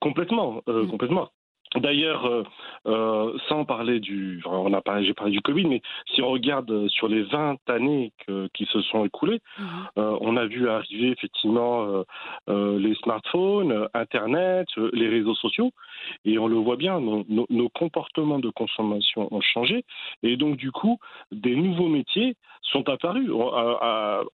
complètement, 0.00 0.62
mm. 0.68 0.86
complètement. 0.86 1.32
D'ailleurs, 1.76 2.24
euh, 2.26 2.42
euh, 2.86 3.38
sans 3.48 3.64
parler 3.64 4.00
du, 4.00 4.42
on 4.46 4.72
a 4.72 4.80
parlé, 4.80 5.06
j'ai 5.06 5.12
parlé 5.12 5.32
du 5.32 5.40
Covid, 5.40 5.66
mais 5.66 5.82
si 6.14 6.22
on 6.22 6.30
regarde 6.30 6.88
sur 6.88 7.08
les 7.08 7.22
20 7.22 7.58
années 7.68 8.12
qui 8.54 8.64
se 8.66 8.80
sont 8.82 9.04
écoulées, 9.04 9.40
mhm. 9.58 9.66
euh, 9.98 10.18
on 10.20 10.36
a 10.36 10.46
vu 10.46 10.68
arriver 10.68 11.10
effectivement 11.10 12.04
les 12.48 12.94
smartphones, 13.02 13.88
Internet, 13.94 14.68
les 14.92 15.08
réseaux 15.08 15.34
sociaux, 15.34 15.72
et 16.24 16.38
on 16.38 16.46
le 16.46 16.56
voit 16.56 16.76
bien, 16.76 17.00
nos, 17.00 17.68
comportements 17.68 18.38
de 18.38 18.50
consommation 18.50 19.28
ont 19.32 19.40
changé, 19.40 19.84
et 20.22 20.36
donc 20.36 20.56
du 20.56 20.72
coup, 20.72 20.98
des 21.32 21.54
nouveaux 21.54 21.88
métiers 21.88 22.34
sont 22.62 22.88
apparus. 22.88 23.30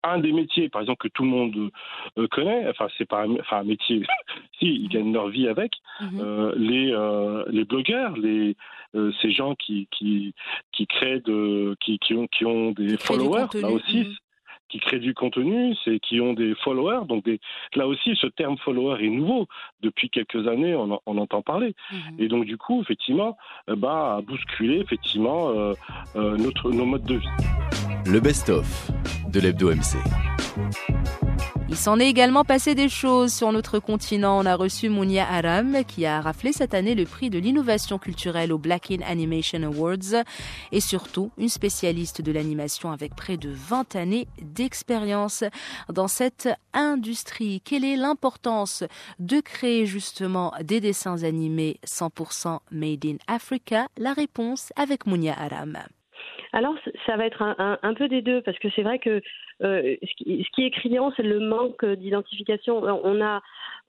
Un 0.03 0.18
des 0.18 0.33
métiers, 0.33 0.68
par 0.68 0.83
exemple, 0.83 1.09
que 1.09 1.12
tout 1.12 1.25
le 1.25 1.31
monde 1.31 1.71
connaît, 2.31 2.68
enfin 2.68 2.88
c'est 2.99 3.09
pas 3.09 3.23
un, 3.23 3.35
enfin, 3.40 3.59
un 3.59 3.64
métier, 3.64 4.03
si 4.59 4.66
ils 4.66 4.88
gagnent 4.88 5.12
leur 5.12 5.29
vie 5.29 5.49
avec, 5.49 5.73
mhm. 6.01 6.53
les 6.57 6.92
euh, 7.23 7.45
les 7.49 7.65
blogueurs, 7.65 8.17
les, 8.17 8.57
euh, 8.95 9.13
ces 9.21 9.33
gens 9.33 9.55
qui, 9.55 9.89
qui, 9.91 10.35
qui 10.73 10.87
créent 10.87 11.21
de, 11.21 11.77
qui, 11.81 11.99
qui, 11.99 12.15
ont, 12.15 12.27
qui 12.27 12.45
ont 12.45 12.73
des 12.73 12.97
followers, 12.97 13.49
là 13.61 13.71
aussi. 13.71 14.01
Mhm. 14.01 14.15
qui 14.69 14.81
créent 14.81 15.01
du 15.01 15.13
contenu, 15.13 15.77
c'est 15.85 15.99
qui 16.01 16.19
ont 16.21 16.33
des 16.33 16.55
followers. 16.65 17.07
Donc 17.07 17.25
des, 17.25 17.41
là 17.75 17.87
aussi, 17.87 18.17
ce 18.17 18.27
terme 18.27 18.57
follower 18.59 19.05
est 19.05 19.11
nouveau. 19.11 19.47
Depuis 19.83 20.09
quelques 20.09 20.49
années, 20.49 20.75
on, 20.75 20.99
on 21.05 21.19
entend 21.19 21.43
parler. 21.43 21.75
Mhm. 21.91 21.99
Et 22.19 22.29
donc 22.29 22.47
du 22.47 22.57
coup, 22.57 22.81
effectivement, 22.81 23.37
euh, 23.69 23.77
bah, 23.77 24.17
a 24.17 24.21
bousculé 24.23 24.79
effectivement 24.79 25.53
notre, 26.15 26.71
nos 26.71 26.87
modes 26.87 27.05
de 27.05 27.17
vie. 27.17 27.29
Le 28.07 28.19
best-of 28.19 28.91
de 29.33 29.40
l'Hebdo 29.40 29.75
MC. 29.75 29.97
Il 31.71 31.77
s'en 31.77 31.99
est 31.99 32.07
également 32.07 32.45
passé 32.45 32.75
des 32.75 32.90
choses 32.90 33.33
sur 33.33 33.51
notre 33.51 33.79
continent. 33.79 34.38
On 34.38 34.45
a 34.45 34.57
reçu 34.57 34.90
Mounia 34.90 35.27
Aram 35.27 35.85
qui 35.87 36.05
a 36.05 36.21
raflé 36.21 36.53
cette 36.53 36.75
année 36.75 36.95
le 36.95 37.07
prix 37.07 37.31
de 37.31 37.38
l'innovation 37.38 37.99
culturelle 37.99 38.53
au 38.53 38.59
Black 38.59 38.90
In 38.90 39.01
Animation 39.01 39.62
Awards 39.62 40.23
et 40.71 40.81
surtout 40.81 41.31
une 41.38 41.49
spécialiste 41.49 42.21
de 42.21 42.31
l'animation 42.31 42.92
avec 42.92 43.16
près 43.16 43.38
de 43.38 43.49
20 43.51 43.97
années 43.97 44.29
d'expérience 44.42 45.45
dans 45.88 46.09
cette 46.09 46.51
industrie. 46.75 47.62
Quelle 47.64 47.87
est 47.87 47.97
l'importance 47.97 48.85
de 49.18 49.40
créer 49.40 49.87
justement 49.87 50.53
des 50.62 50.81
dessins 50.81 51.23
animés 51.23 51.81
100% 51.87 52.59
made 52.71 53.07
in 53.07 53.16
Africa? 53.29 53.87
La 53.97 54.12
réponse 54.12 54.75
avec 54.77 55.07
Mounia 55.07 55.35
Aram. 55.38 55.79
Alors, 56.53 56.75
ça 57.07 57.17
va 57.17 57.27
être 57.27 57.43
un, 57.43 57.95
peu 57.95 58.09
des 58.09 58.21
deux, 58.21 58.43
parce 58.43 58.59
que 58.59 58.69
c'est 58.77 58.83
vrai 58.83 58.99
que 58.99 59.23
euh, 59.62 59.97
ce, 60.03 60.15
qui, 60.17 60.65
est 60.65 60.71
criant, 60.71 61.12
c'est 61.17 61.23
le 61.23 61.41
manque 61.41 61.85
d'identification. 61.85 62.83
On 62.83 63.23
a, 63.23 63.41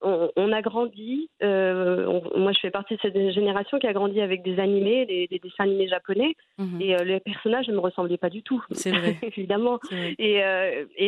on, 0.01 0.51
a 0.51 0.61
grandi, 0.61 1.29
euh, 1.43 2.21
moi 2.37 2.51
je 2.53 2.59
fais 2.59 2.71
partie 2.71 2.95
de 2.95 2.99
cette 3.01 3.31
génération 3.31 3.79
qui 3.79 3.87
a 3.87 3.93
grandi 3.93 4.21
avec 4.21 4.43
des 4.43 4.59
animés, 4.59 5.05
des, 5.05 5.39
dessins 5.39 5.63
animés 5.65 5.87
japonais, 5.87 6.35
mhm. 6.57 6.81
et 6.81 6.95
euh, 6.95 7.03
les 7.03 7.19
personnages 7.19 7.67
ne 7.67 7.73
me 7.73 7.79
ressemblaient 7.79 8.17
pas 8.17 8.29
du 8.29 8.43
tout. 8.43 8.63
C'est 8.71 8.91
vrai. 8.91 9.17
Évidemment. 9.23 9.79
Et, 10.17 10.39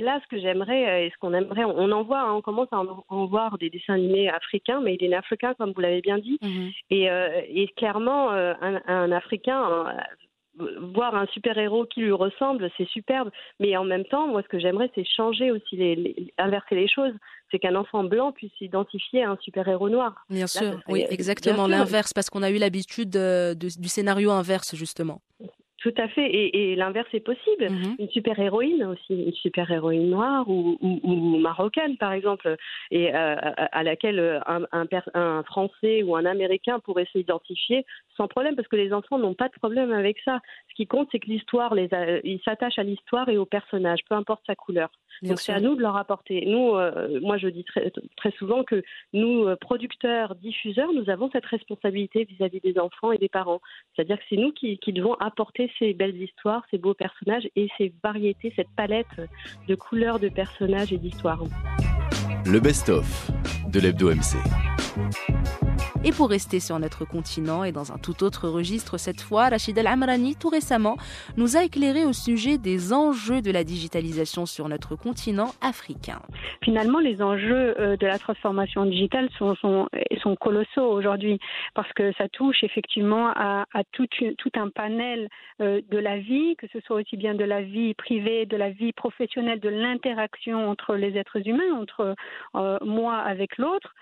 là, 0.02 0.20
ce 0.24 0.28
que 0.28 0.41
j'aimerais, 0.41 1.08
et 1.08 1.10
ce 1.10 1.18
qu'on 1.20 1.34
aimerait, 1.34 1.63
on, 1.63 1.91
en 1.91 2.04
voit, 2.04 2.22
hein, 2.22 2.34
on 2.34 2.41
commence 2.41 2.68
à 2.72 2.82
en, 3.08 3.26
voir 3.28 3.58
des 3.58 3.70
dessins 3.70 3.94
animés 3.94 4.30
africains, 4.30 4.82
mais 4.82 4.98
il 5.00 5.13
est 5.13 5.15
africain, 5.15 5.54
comme 5.54 5.72
vous 5.72 5.82
l'avez 5.82 6.02
bien 6.02 6.18
dit. 6.18 6.38
Mhm. 6.41 6.72
et, 6.89 7.68
clairement, 7.78 8.32
un, 8.32 8.82
un 8.88 9.12
Africain 9.12 9.86
voir 10.94 11.15
un 11.15 11.26
super-héros 11.28 11.86
qui 11.86 12.02
lui 12.02 12.12
ressemble, 12.12 12.70
c'est 12.78 12.88
superbe. 12.88 13.30
Mais 13.60 13.76
en 13.78 13.84
même 13.84 14.06
temps, 14.06 14.28
moi, 14.28 14.41
ce 14.41 14.48
que 14.48 14.60
j'aimerais, 14.60 14.89
c'est 14.96 15.06
changer 15.06 15.52
aussi, 15.52 15.76
les, 15.76 16.34
inverser 16.38 16.76
les 16.76 16.88
choses. 16.88 17.13
C'est 17.52 17.60
qu'un 17.60 17.76
enfant 17.76 18.04
blanc 18.04 18.32
puisse 18.32 18.52
s'identifier 18.58 19.24
à 19.24 19.32
un 19.32 19.38
super-héros 19.41 19.89
noir. 19.89 20.26
Bien 20.30 20.48
sûr, 20.48 20.80
oui, 20.88 21.06
exactement 21.10 21.68
l'inverse, 21.68 22.12
parce 22.13 22.30
qu'on 22.30 22.44
a 22.44 22.50
eu 22.50 22.58
l'habitude 22.58 23.12
du 23.12 23.88
scénario 23.88 24.32
inverse, 24.32 24.76
justement. 24.76 25.22
Tout 25.86 25.93
à 25.98 26.08
fait. 26.08 26.28
Et, 26.34 26.76
l'inverse 26.76 27.08
est 27.13 27.19
possible. 27.19 27.69
Mhm. 27.69 27.95
Une 28.00 28.10
super 28.10 28.39
héroïne 28.39 28.84
aussi, 28.86 29.13
une 29.13 29.34
super 29.34 29.69
héroïne 29.69 30.10
noire 30.10 30.50
ou, 30.50 31.38
marocaine 31.38 31.95
par 31.98 32.12
exemple, 32.12 32.56
et 32.89 33.13
euh, 33.13 33.36
à 33.71 33.84
laquelle 33.84 34.41
un, 34.48 34.65
un, 35.13 35.43
Français 35.43 36.02
ou 36.02 36.15
un 36.15 36.26
Américain 36.26 36.80
pourrait 36.80 37.08
s'identifier 37.12 37.86
sans 38.17 38.28
problème, 38.28 38.56
parce 38.56 38.67
que 38.67 38.76
les 38.76 38.93
enfants 38.93 39.19
n'ont 39.19 39.36
pas 39.36 39.48
de 39.48 39.54
problème 39.54 39.91
avec 39.91 40.17
ça. 40.26 40.39
Ce 40.69 40.76
qui 40.76 40.88
compte, 40.88 41.08
c'est 41.12 41.19
que 41.19 41.28
l'histoire, 41.28 41.76
les 41.76 41.89
ils 42.24 42.41
s'attachent 42.43 42.80
à 42.80 42.84
l'histoire 42.84 43.30
et 43.30 43.38
au 43.38 43.45
personnage, 43.45 44.00
peu 44.10 44.15
importe 44.15 44.41
sa 44.48 44.56
couleur. 44.56 44.89
Donc 45.21 45.39
c'est 45.39 45.51
à 45.51 45.60
nous 45.60 45.75
de 45.75 45.82
leur 45.82 45.97
apporter. 45.97 46.45
Nous, 46.45 46.75
euh, 46.75 47.19
moi 47.21 47.38
je 47.38 47.47
dis 47.47 47.63
très, 47.63 47.91
très, 48.15 48.32
souvent 48.32 48.63
que 48.63 48.84
nous, 49.13 49.45
euh, 49.45 49.56
producteurs, 49.56 50.36
diffuseurs, 50.36 50.91
nous 50.93 51.10
avons 51.10 51.30
cette 51.32 51.45
responsabilité 51.45 52.25
vis-à-vis 52.25 52.60
des 52.62 52.80
enfants 52.80 53.12
et 53.12 53.17
des 53.17 53.30
parents. 53.30 53.62
C'est-à-dire 53.95 54.17
que 54.17 54.23
c'est 54.30 54.38
nous 54.38 54.51
qui, 54.51 54.78
qui 54.78 54.93
devons 54.93 55.15
apporter 55.15 55.71
ces 55.80 55.93
belles 55.93 56.21
histoires, 56.21 56.63
ces 56.71 56.78
beaux 56.78 56.93
personnages 56.93 57.47
et 57.56 57.69
ces 57.78 57.93
variétés, 58.04 58.54
cette 58.56 58.73
palette 58.75 59.06
de 59.67 59.75
couleurs 59.75 60.19
de 60.19 60.30
personnages 60.30 60.91
et 60.93 60.97
d'histoires. 60.97 61.43
Le 62.45 62.60
best-of 62.60 63.32
de 63.71 63.80
l'Hebdo 63.80 64.10
MC. 64.13 64.38
Et 66.08 66.12
pour 66.12 66.30
rester 66.30 66.60
sur 66.60 66.78
notre 66.78 67.04
continent 67.04 67.63
et 67.63 67.72
dans 67.72 67.91
un 67.91 67.98
tout 67.98 68.24
autre 68.24 68.48
registre 68.48 69.00
cette 69.00 69.22
fois, 69.22 69.50
Rachid 69.50 69.76
El 69.76 69.88
Amrani, 69.88 70.36
tout 70.36 70.50
récemment, 70.50 70.98
nous 71.36 71.58
a 71.58 71.63
éclairé 71.63 72.06
au 72.06 72.13
sujet 72.13 72.60
des 72.60 72.94
enjeux 72.94 73.41
de 73.41 73.50
la 73.50 73.63
digitalisation 73.63 74.46
sur 74.46 74.70
notre 74.70 74.96
continent 74.96 75.50
africain. 75.62 76.22
Finalement, 76.63 77.00
les 77.00 77.24
enjeux 77.24 77.74
euh, 77.80 77.98
de 77.98 78.06
la 78.06 78.20
transformation 78.20 78.86
digitale 78.86 79.30
sont, 79.39 79.88
colossaux 80.39 80.86
aujourd'hui 80.91 81.39
parce 81.74 81.91
que 81.94 82.12
ça 82.20 82.28
touche 82.30 82.63
effectivement 82.63 83.30
à, 83.30 83.65
tout, 83.91 84.08
un 84.56 84.70
panel 84.70 85.28
euh, 85.62 85.82
de 85.89 85.98
la 85.98 86.20
vie, 86.20 86.56
que 86.56 86.68
ce 86.72 86.80
soit 86.82 86.98
aussi 86.98 87.18
bien 87.18 87.34
de 87.34 87.44
la 87.44 87.63
vie 87.63 87.96
privée, 87.96 88.46
de 88.46 88.58
la 88.58 88.70
vie 88.70 88.94
professionnelle, 88.94 89.60
de 89.60 89.70
l'interaction 89.70 90.70
entre 90.70 90.96
les 90.96 91.18
êtres 91.18 91.48
humains, 91.48 91.74
entre 91.80 92.15
euh, 92.56 92.78
moi 92.84 93.18
avec 93.18 93.58
l'autre, 93.58 93.96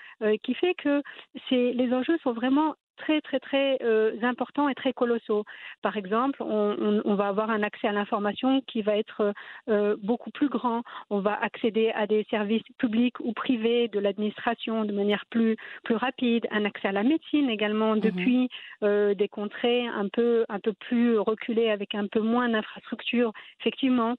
qui 0.43 0.53
fait 0.53 0.73
que 0.75 1.01
c'est 1.49 1.73
les 1.73 1.92
enjeux 1.93 2.17
sont 2.23 2.33
vraiment 2.33 2.75
très 2.97 3.21
très 3.21 3.39
très 3.39 3.77
euh, 3.81 4.13
importants 4.21 4.69
et 4.69 4.75
très 4.75 4.93
colossaux. 4.93 5.43
Par 5.81 5.97
exemple, 5.97 6.41
on, 6.41 7.15
va 7.15 7.27
avoir 7.27 7.49
un 7.49 7.63
accès 7.63 7.87
à 7.87 7.91
l'information 7.91 8.61
qui 8.61 8.81
va 8.81 8.97
être 8.97 9.33
euh, 9.69 9.95
beaucoup 10.01 10.31
plus 10.31 10.49
grand. 10.49 10.83
On 11.09 11.19
va 11.19 11.33
accéder 11.41 11.91
à 11.91 12.07
des 12.07 12.25
services 12.29 12.63
publics 12.77 13.19
ou 13.19 13.33
privés 13.33 13.87
de 13.87 13.99
l'administration 13.99 14.85
de 14.85 14.93
manière 14.93 15.25
plus 15.29 15.55
plus 15.83 15.95
rapide. 15.95 16.47
Un 16.51 16.65
accès 16.65 16.87
à 16.87 16.91
la 16.91 17.03
médecine 17.03 17.49
également 17.49 17.95
mhm. 17.95 18.01
depuis 18.01 18.49
euh, 18.83 19.13
des 19.13 19.27
contrées 19.27 19.87
un 19.87 20.07
peu 20.07 20.45
un 20.49 20.59
peu 20.59 20.73
plus 20.73 21.17
reculées 21.17 21.69
avec 21.69 21.95
un 21.95 22.07
peu 22.07 22.19
moins 22.19 22.49
d'infrastructures. 22.49 23.31
Effectivement, 23.59 24.15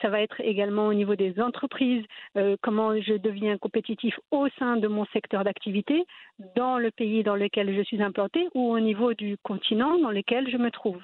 ça 0.00 0.08
va 0.08 0.20
être 0.20 0.40
également 0.40 0.86
au 0.88 0.94
niveau 0.94 1.14
des 1.14 1.40
entreprises. 1.40 2.04
comment 2.62 2.98
je 3.00 3.14
deviens 3.14 3.58
compétitif 3.58 4.18
au 4.30 4.48
sein 4.58 4.76
de 4.76 4.88
mon 4.88 5.04
secteur 5.06 5.44
d'activité 5.44 6.04
dans 6.56 6.78
le 6.78 6.90
pays 6.90 7.22
dans 7.22 7.36
lequel 7.36 7.74
je 7.76 7.82
suis 7.82 8.02
implanté 8.02 8.13
ou 8.54 8.72
au 8.72 8.80
niveau 8.80 9.14
du 9.14 9.36
continent 9.42 9.98
dans 9.98 10.10
lequel 10.10 10.50
je 10.50 10.56
me 10.56 10.70
trouve. 10.70 11.02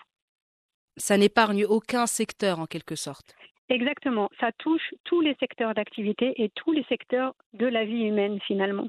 Ça 0.96 1.16
n'épargne 1.16 1.64
aucun 1.64 2.06
secteur 2.06 2.58
en 2.58 2.66
quelque 2.66 2.96
sorte. 2.96 3.34
Exactement, 3.68 4.28
ça 4.40 4.50
touche 4.58 4.94
tous 5.04 5.20
les 5.20 5.36
secteurs 5.38 5.74
d'activité 5.74 6.32
et 6.42 6.50
tous 6.56 6.72
les 6.72 6.84
secteurs 6.84 7.34
de 7.52 7.66
la 7.66 7.84
vie 7.84 8.02
humaine 8.02 8.40
finalement. 8.46 8.88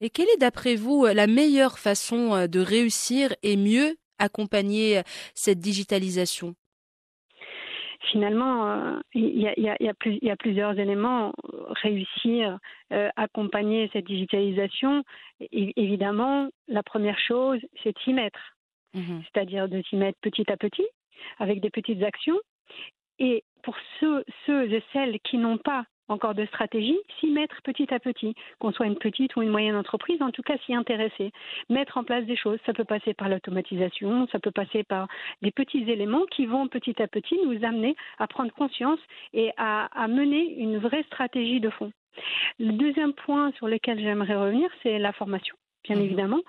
Et 0.00 0.10
quelle 0.10 0.28
est 0.34 0.40
d'après 0.40 0.74
vous 0.74 1.04
la 1.04 1.26
meilleure 1.26 1.78
façon 1.78 2.34
euh, 2.34 2.46
de 2.46 2.60
réussir 2.60 3.34
et 3.42 3.56
mieux 3.56 3.96
accompagner 4.18 5.02
cette 5.34 5.60
digitalisation? 5.60 6.54
Finalement, 8.10 9.00
il 9.14 9.40
y, 9.40 10.30
a, 10.30 10.34
plusieurs 10.36 10.78
éléments. 10.78 11.32
Réussir, 11.82 12.58
euh, 12.92 13.08
accompagner 13.16 13.90
cette 13.92 14.06
digitalisation, 14.06 15.02
évidemment, 15.50 16.48
la 16.68 16.82
première 16.82 17.18
chose, 17.18 17.58
c'est 17.82 17.96
s'y 17.98 18.12
mettre. 18.12 18.40
Mhm. 18.94 19.22
C'est-à-dire 19.24 19.68
de 19.68 19.82
s'y 19.82 19.96
mettre 19.96 20.18
petit 20.20 20.50
à 20.50 20.56
petit, 20.56 20.86
avec 21.38 21.60
des 21.60 21.70
petites 21.70 22.02
actions. 22.02 22.38
Et 23.18 23.44
pour 23.62 23.76
ceux, 23.98 24.24
ceux 24.46 24.72
et 24.72 24.82
celles 24.92 25.18
qui 25.20 25.38
n'ont 25.38 25.58
pas 25.58 25.84
encore 26.08 26.34
de 26.34 26.44
stratégie, 26.46 26.98
s'y 27.18 27.30
mettre 27.30 27.60
petit 27.62 27.92
à 27.92 27.98
petit, 27.98 28.34
qu'on 28.58 28.72
soit 28.72 28.86
une 28.86 28.98
petite 28.98 29.34
ou 29.36 29.42
une 29.42 29.50
moyenne 29.50 29.76
entreprise, 29.76 30.20
en 30.22 30.30
tout 30.30 30.42
cas 30.42 30.56
s'y 30.58 30.74
intéresser, 30.74 31.32
mettre 31.68 31.96
en 31.98 32.04
place 32.04 32.24
des 32.26 32.36
choses. 32.36 32.58
Ça 32.66 32.72
peut 32.72 32.84
passer 32.84 33.14
par 33.14 33.28
l'automatisation, 33.28 34.26
ça 34.30 34.38
peut 34.38 34.50
passer 34.50 34.84
par 34.84 35.08
des 35.42 35.50
petits 35.50 35.90
éléments 35.90 36.26
qui 36.30 36.46
vont 36.46 36.68
petit 36.68 37.00
à 37.02 37.08
petit 37.08 37.38
nous 37.44 37.64
amener 37.64 37.96
à 38.18 38.26
prendre 38.26 38.52
conscience 38.52 39.00
et 39.32 39.52
à, 39.56 39.86
à 40.00 40.08
mener 40.08 40.58
une 40.58 40.78
vraie 40.78 41.04
stratégie 41.04 41.60
de 41.60 41.70
fond. 41.70 41.92
Le 42.58 42.72
deuxième 42.72 43.12
point 43.12 43.52
sur 43.52 43.66
lequel 43.66 43.98
j'aimerais 43.98 44.36
revenir, 44.36 44.70
c'est 44.82 44.98
la 44.98 45.12
formation. 45.12 45.56
Bien 45.84 45.96
mhm. 45.96 46.02
évidemment, 46.02 46.40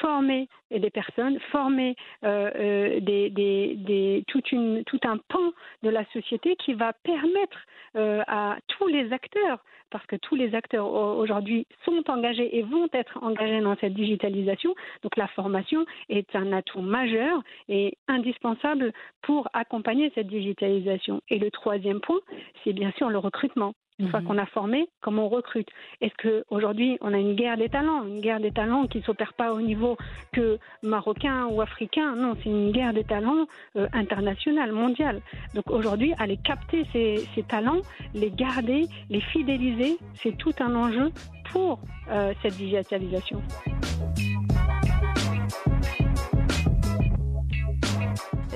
former 0.00 0.48
des 0.70 0.90
personnes, 0.90 1.38
former 1.50 1.96
euh, 2.24 2.50
euh, 2.54 3.00
des, 3.00 3.30
des, 3.30 3.74
des, 3.76 4.24
toute 4.28 4.52
une, 4.52 4.84
tout 4.84 5.00
un 5.04 5.18
pan 5.18 5.52
de 5.82 5.90
la 5.90 6.04
société 6.12 6.56
qui 6.56 6.74
va 6.74 6.92
permettre 6.92 7.58
euh, 7.96 8.22
à 8.26 8.56
tous 8.68 8.86
les 8.86 9.12
acteurs, 9.12 9.58
parce 9.90 10.06
que 10.06 10.16
tous 10.16 10.34
les 10.34 10.54
acteurs 10.54 10.90
aujourd'hui 10.90 11.66
sont 11.84 12.02
engagés 12.08 12.56
et 12.56 12.62
vont 12.62 12.88
être 12.92 13.18
engagés 13.22 13.60
dans 13.60 13.76
cette 13.76 13.92
digitalisation. 13.92 14.74
Donc 15.02 15.16
la 15.16 15.28
formation 15.28 15.84
est 16.08 16.34
un 16.34 16.52
atout 16.52 16.80
majeur 16.80 17.42
et 17.68 17.98
indispensable 18.08 18.92
pour 19.20 19.48
accompagner 19.52 20.10
cette 20.14 20.28
digitalisation. 20.28 21.20
Et 21.28 21.38
le 21.38 21.50
troisième 21.50 22.00
point, 22.00 22.20
c'est 22.64 22.72
bien 22.72 22.92
sûr 22.92 23.10
le 23.10 23.18
recrutement. 23.18 23.74
Une 23.98 24.08
fois 24.08 24.20
mhm. 24.20 24.26
qu'on 24.26 24.38
a 24.38 24.46
formé, 24.46 24.88
comment 25.00 25.26
on 25.26 25.28
recrute? 25.28 25.68
Est-ce 26.00 26.14
qu'aujourd'hui, 26.16 26.98
on 27.00 27.12
a 27.12 27.18
une 27.18 27.34
guerre 27.34 27.56
des 27.56 27.68
talents? 27.68 28.04
Une 28.04 28.20
guerre 28.20 28.40
des 28.40 28.50
talents 28.50 28.86
qui 28.86 28.98
ne 28.98 29.02
s'opère 29.02 29.32
pas 29.34 29.52
au 29.52 29.60
niveau 29.60 29.96
que 30.32 30.58
marocain 30.82 31.46
ou 31.46 31.60
africain. 31.60 32.14
Non, 32.16 32.34
c'est 32.42 32.48
une 32.48 32.72
guerre 32.72 32.94
des 32.94 33.04
talents 33.04 33.46
euh, 33.76 33.86
internationale, 33.92 34.72
mondiale. 34.72 35.20
Donc 35.54 35.70
aujourd'hui, 35.70 36.14
aller 36.18 36.38
capter 36.38 36.84
ces, 36.92 37.42
talents, 37.48 37.82
les 38.14 38.30
garder, 38.30 38.86
les 39.10 39.20
fidéliser, 39.20 39.98
c'est 40.14 40.36
tout 40.36 40.54
un 40.60 40.74
enjeu 40.74 41.12
pour 41.52 41.80
euh, 42.10 42.32
cette 42.42 42.56
digitalisation. 42.56 43.42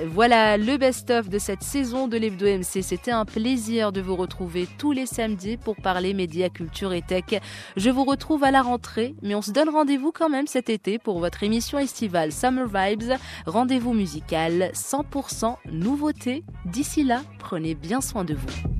Voilà 0.05 0.57
le 0.57 0.77
best-of 0.77 1.27
de 1.27 1.39
cette 1.39 1.63
saison 1.63 2.07
de 2.07 2.17
l'Hebdo 2.17 2.45
MC. 2.45 2.83
C'était 2.83 3.11
un 3.11 3.25
plaisir 3.25 3.91
de 3.91 3.99
vous 3.99 4.15
retrouver 4.15 4.67
tous 4.77 4.91
les 4.91 5.07
samedis 5.07 5.57
pour 5.57 5.75
parler 5.75 6.13
médias, 6.13 6.49
culture 6.49 6.93
et 6.93 7.01
tech. 7.01 7.41
Je 7.75 7.89
vous 7.89 8.03
retrouve 8.03 8.43
à 8.43 8.51
la 8.51 8.61
rentrée, 8.61 9.15
mais 9.23 9.33
on 9.33 9.41
se 9.41 9.51
donne 9.51 9.69
rendez-vous 9.69 10.11
quand 10.11 10.29
même 10.29 10.47
cet 10.47 10.69
été 10.69 10.99
pour 10.99 11.19
votre 11.19 11.41
émission 11.41 11.79
estivale 11.79 12.31
Summer 12.31 12.67
Vibes. 12.67 13.13
Rendez-vous 13.47 13.93
musical 13.93 14.71
100% 14.73 15.55
nouveauté. 15.71 16.43
D'ici 16.65 17.03
là, 17.03 17.21
prenez 17.39 17.73
bien 17.73 17.99
soin 17.99 18.23
de 18.23 18.35
vous. 18.35 18.76